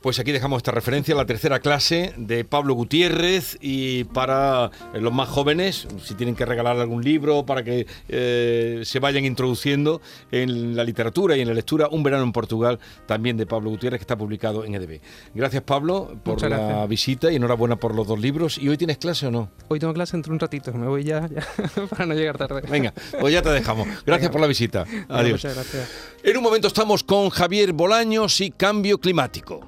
Pues 0.02 0.18
aquí 0.18 0.32
dejamos 0.32 0.58
esta 0.58 0.72
referencia, 0.72 1.14
la 1.14 1.28
tercera 1.28 1.60
clase 1.60 2.16
de 2.18 2.44
Pablo 2.44 2.74
Gutiérrez 2.74 3.60
y 3.62 4.04
para 4.06 4.72
eh, 4.96 5.00
los 5.00 5.14
más 5.14 5.30
jóvenes, 5.30 5.88
si 6.04 6.16
tienen 6.16 6.36
que 6.36 6.44
regalar 6.44 6.78
algún 6.80 7.04
libro 7.04 7.46
para 7.46 7.64
que 7.64 7.86
eh, 8.10 8.82
se 8.84 9.00
vayan 9.00 9.26
introduciendo 9.26 10.02
en 10.32 10.76
la 10.76 10.84
literatura 10.84 11.38
y 11.38 11.42
en 11.42 11.48
la 11.50 11.54
lectura, 11.54 11.88
Un 11.92 12.02
verano 12.02 12.24
en 12.24 12.32
Portugal, 12.32 12.80
también 13.06 13.38
de 13.38 13.46
Pablo 13.46 13.70
Gutiérrez, 13.70 14.00
que 14.00 14.04
está 14.04 14.18
publicado 14.18 14.66
en 14.66 14.74
EDB. 14.74 15.02
Gracias 15.36 15.62
Pablo 15.62 16.18
por 16.24 16.34
Muchas 16.34 16.50
la 16.50 16.58
gracias. 16.58 16.90
visita 16.90 17.32
y 17.32 17.36
enhorabuena 17.36 17.76
por 17.76 17.94
los 17.94 18.08
dos 18.08 18.20
libros. 18.20 18.58
¿Y 18.58 18.70
hoy 18.70 18.78
tienes 18.78 18.98
clase 18.98 19.28
o 19.28 19.32
no? 19.32 19.52
Hoy 19.68 19.80
tengo 19.80 19.94
clase 19.94 20.16
entre 20.16 20.34
un 20.34 20.40
ratito, 20.40 20.74
me 20.74 20.88
voy 20.88 21.04
ya, 21.04 21.28
ya 21.28 21.46
para 21.92 22.08
no 22.08 22.16
llegar 22.16 22.40
tarde. 22.40 22.64
Venga, 22.68 22.92
pues 23.20 23.32
ya 23.32 23.44
te 23.44 23.50
dejamos. 23.50 23.86
Gracias 23.88 24.06
Venga. 24.22 24.32
por 24.32 24.42
la 24.42 24.48
visita. 24.48 24.84
Adiós. 25.10 25.34
Muchas 25.34 25.54
gracias. 25.54 25.90
En 26.24 26.38
un 26.38 26.44
momento 26.44 26.68
estamos 26.68 27.04
con 27.04 27.30
Javier 27.30 27.72
Bolaños 27.74 28.42
y 28.42 28.50
Cambio 28.50 28.98
Climático. 29.00 29.68